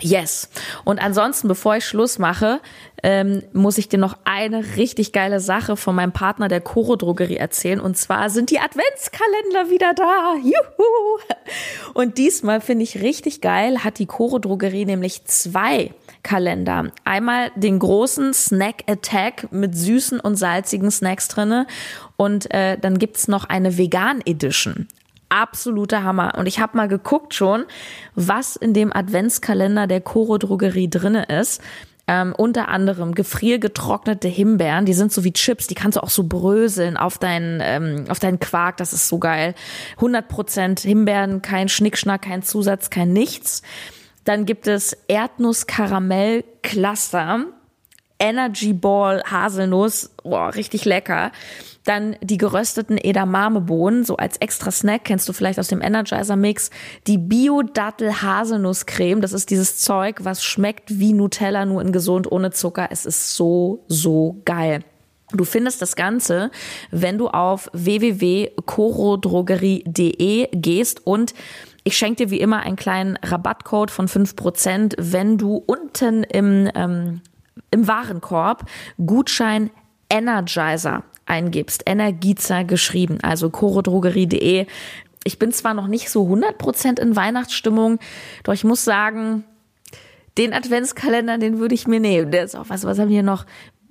Yes. 0.00 0.48
Und 0.84 1.00
ansonsten, 1.00 1.48
bevor 1.48 1.76
ich 1.76 1.84
Schluss 1.84 2.18
mache, 2.18 2.60
ähm, 3.02 3.42
muss 3.52 3.78
ich 3.78 3.88
dir 3.88 3.98
noch 3.98 4.16
eine 4.24 4.76
richtig 4.76 5.12
geile 5.12 5.40
Sache 5.40 5.76
von 5.76 5.94
meinem 5.94 6.12
Partner 6.12 6.48
der 6.48 6.60
Coro 6.60 6.96
Drogerie 6.96 7.36
erzählen. 7.36 7.80
Und 7.80 7.96
zwar 7.96 8.30
sind 8.30 8.50
die 8.50 8.58
Adventskalender 8.58 9.70
wieder 9.70 9.92
da. 9.94 10.34
Juhu! 10.42 11.18
Und 11.94 12.18
diesmal 12.18 12.60
finde 12.60 12.84
ich 12.84 13.02
richtig 13.02 13.40
geil, 13.40 13.84
hat 13.84 13.98
die 13.98 14.06
Coro 14.06 14.38
Drogerie 14.38 14.84
nämlich 14.84 15.24
zwei 15.24 15.92
Kalender. 16.22 16.92
Einmal 17.04 17.50
den 17.56 17.78
großen 17.78 18.32
Snack 18.32 18.84
Attack 18.86 19.48
mit 19.50 19.76
süßen 19.76 20.20
und 20.20 20.36
salzigen 20.36 20.90
Snacks 20.90 21.28
drinne 21.28 21.66
und 22.16 22.52
äh, 22.54 22.78
dann 22.78 22.98
gibt's 22.98 23.26
noch 23.26 23.44
eine 23.44 23.76
Vegan 23.76 24.20
Edition 24.24 24.86
absoluter 25.32 26.04
Hammer. 26.04 26.34
Und 26.36 26.46
ich 26.46 26.60
habe 26.60 26.76
mal 26.76 26.88
geguckt 26.88 27.32
schon, 27.34 27.64
was 28.14 28.56
in 28.56 28.74
dem 28.74 28.92
Adventskalender 28.92 29.86
der 29.86 30.02
Coro 30.02 30.36
Drogerie 30.38 30.90
drinne 30.90 31.24
ist. 31.24 31.62
Ähm, 32.08 32.34
unter 32.36 32.66
anderem 32.68 33.14
gefriergetrocknete 33.14 34.26
Himbeeren, 34.26 34.86
die 34.86 34.92
sind 34.92 35.12
so 35.12 35.22
wie 35.22 35.32
Chips, 35.32 35.68
die 35.68 35.76
kannst 35.76 35.96
du 35.96 36.02
auch 36.02 36.10
so 36.10 36.24
bröseln 36.24 36.96
auf 36.96 37.18
deinen, 37.18 37.60
ähm, 37.62 38.06
auf 38.08 38.18
deinen 38.18 38.40
Quark, 38.40 38.76
das 38.78 38.92
ist 38.92 39.06
so 39.06 39.20
geil. 39.20 39.54
100% 40.00 40.80
Himbeeren, 40.80 41.42
kein 41.42 41.68
Schnickschnack, 41.68 42.22
kein 42.22 42.42
Zusatz, 42.42 42.90
kein 42.90 43.12
nichts. 43.12 43.62
Dann 44.24 44.46
gibt 44.46 44.66
es 44.66 44.96
Erdnuss-Karamell-Cluster, 45.06 47.44
Energy 48.22 48.72
Ball 48.72 49.22
Haselnuss, 49.24 50.10
boah, 50.22 50.54
richtig 50.54 50.84
lecker. 50.84 51.32
Dann 51.84 52.14
die 52.20 52.38
gerösteten 52.38 52.96
Edamame-Bohnen, 52.96 54.04
so 54.04 54.16
als 54.16 54.36
extra 54.36 54.70
Snack, 54.70 55.02
kennst 55.04 55.28
du 55.28 55.32
vielleicht 55.32 55.58
aus 55.58 55.66
dem 55.66 55.82
Energizer-Mix. 55.82 56.70
Die 57.08 57.18
Bio-Dattel-Haselnuss-Creme, 57.18 59.20
das 59.20 59.32
ist 59.32 59.50
dieses 59.50 59.78
Zeug, 59.78 60.20
was 60.22 60.44
schmeckt 60.44 61.00
wie 61.00 61.12
Nutella, 61.12 61.66
nur 61.66 61.82
in 61.82 61.90
gesund, 61.90 62.30
ohne 62.30 62.52
Zucker. 62.52 62.86
Es 62.92 63.06
ist 63.06 63.34
so, 63.34 63.82
so 63.88 64.40
geil. 64.44 64.84
Du 65.32 65.44
findest 65.44 65.82
das 65.82 65.96
Ganze, 65.96 66.52
wenn 66.92 67.18
du 67.18 67.26
auf 67.26 67.68
www.corodrogerie.de 67.72 70.48
gehst 70.52 71.04
und 71.04 71.34
ich 71.84 71.96
schenke 71.96 72.26
dir 72.26 72.30
wie 72.30 72.38
immer 72.38 72.60
einen 72.60 72.76
kleinen 72.76 73.16
Rabattcode 73.16 73.90
von 73.90 74.06
fünf 74.06 74.36
Prozent, 74.36 74.94
wenn 74.98 75.36
du 75.36 75.56
unten 75.56 76.22
im, 76.22 76.70
ähm, 76.76 77.22
im 77.72 77.88
Warenkorb 77.88 78.66
Gutschein 79.04 79.70
Energizer 80.08 81.02
eingibst, 81.26 81.82
Energizer 81.86 82.64
geschrieben, 82.64 83.18
also 83.22 83.50
chorodrogerie.de. 83.50 84.66
Ich 85.24 85.38
bin 85.38 85.52
zwar 85.52 85.74
noch 85.74 85.86
nicht 85.86 86.10
so 86.10 86.26
100% 86.26 87.00
in 87.00 87.16
Weihnachtsstimmung, 87.16 87.98
doch 88.44 88.52
ich 88.52 88.64
muss 88.64 88.84
sagen, 88.84 89.44
den 90.38 90.52
Adventskalender, 90.52 91.38
den 91.38 91.58
würde 91.58 91.74
ich 91.74 91.86
mir 91.86 92.00
nehmen. 92.00 92.30
Der 92.30 92.44
ist 92.44 92.54
auch, 92.54 92.68
was, 92.68 92.84
was 92.84 92.98
haben 92.98 93.08
wir 93.08 93.14
hier 93.16 93.22
noch? 93.22 93.46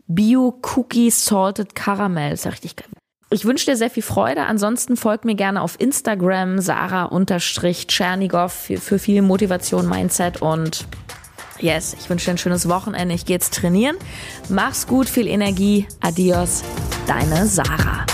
Bio 0.07 0.59
Cookie 0.75 1.09
Salted 1.09 1.73
Caramel. 1.75 2.33
ist 2.33 2.45
ja 2.45 2.51
richtig 2.51 2.75
geil. 2.75 2.87
Ich 3.33 3.45
wünsche 3.45 3.65
dir 3.65 3.77
sehr 3.77 3.89
viel 3.89 4.03
Freude. 4.03 4.43
Ansonsten 4.43 4.97
folgt 4.97 5.23
mir 5.23 5.35
gerne 5.35 5.61
auf 5.61 5.79
Instagram, 5.79 6.59
Sarah-Tschernigow 6.59 8.51
für, 8.51 8.75
für 8.77 8.99
viel 8.99 9.21
Motivation, 9.21 9.87
Mindset 9.87 10.41
und 10.41 10.85
yes, 11.61 11.95
ich 11.99 12.09
wünsche 12.09 12.25
dir 12.25 12.31
ein 12.31 12.37
schönes 12.37 12.67
Wochenende. 12.67 13.15
Ich 13.15 13.25
gehe 13.25 13.35
jetzt 13.35 13.53
trainieren. 13.53 13.97
Mach's 14.49 14.87
gut, 14.87 15.09
viel 15.09 15.27
Energie. 15.27 15.87
Adios, 16.01 16.63
deine 17.07 17.45
Sarah. 17.45 18.05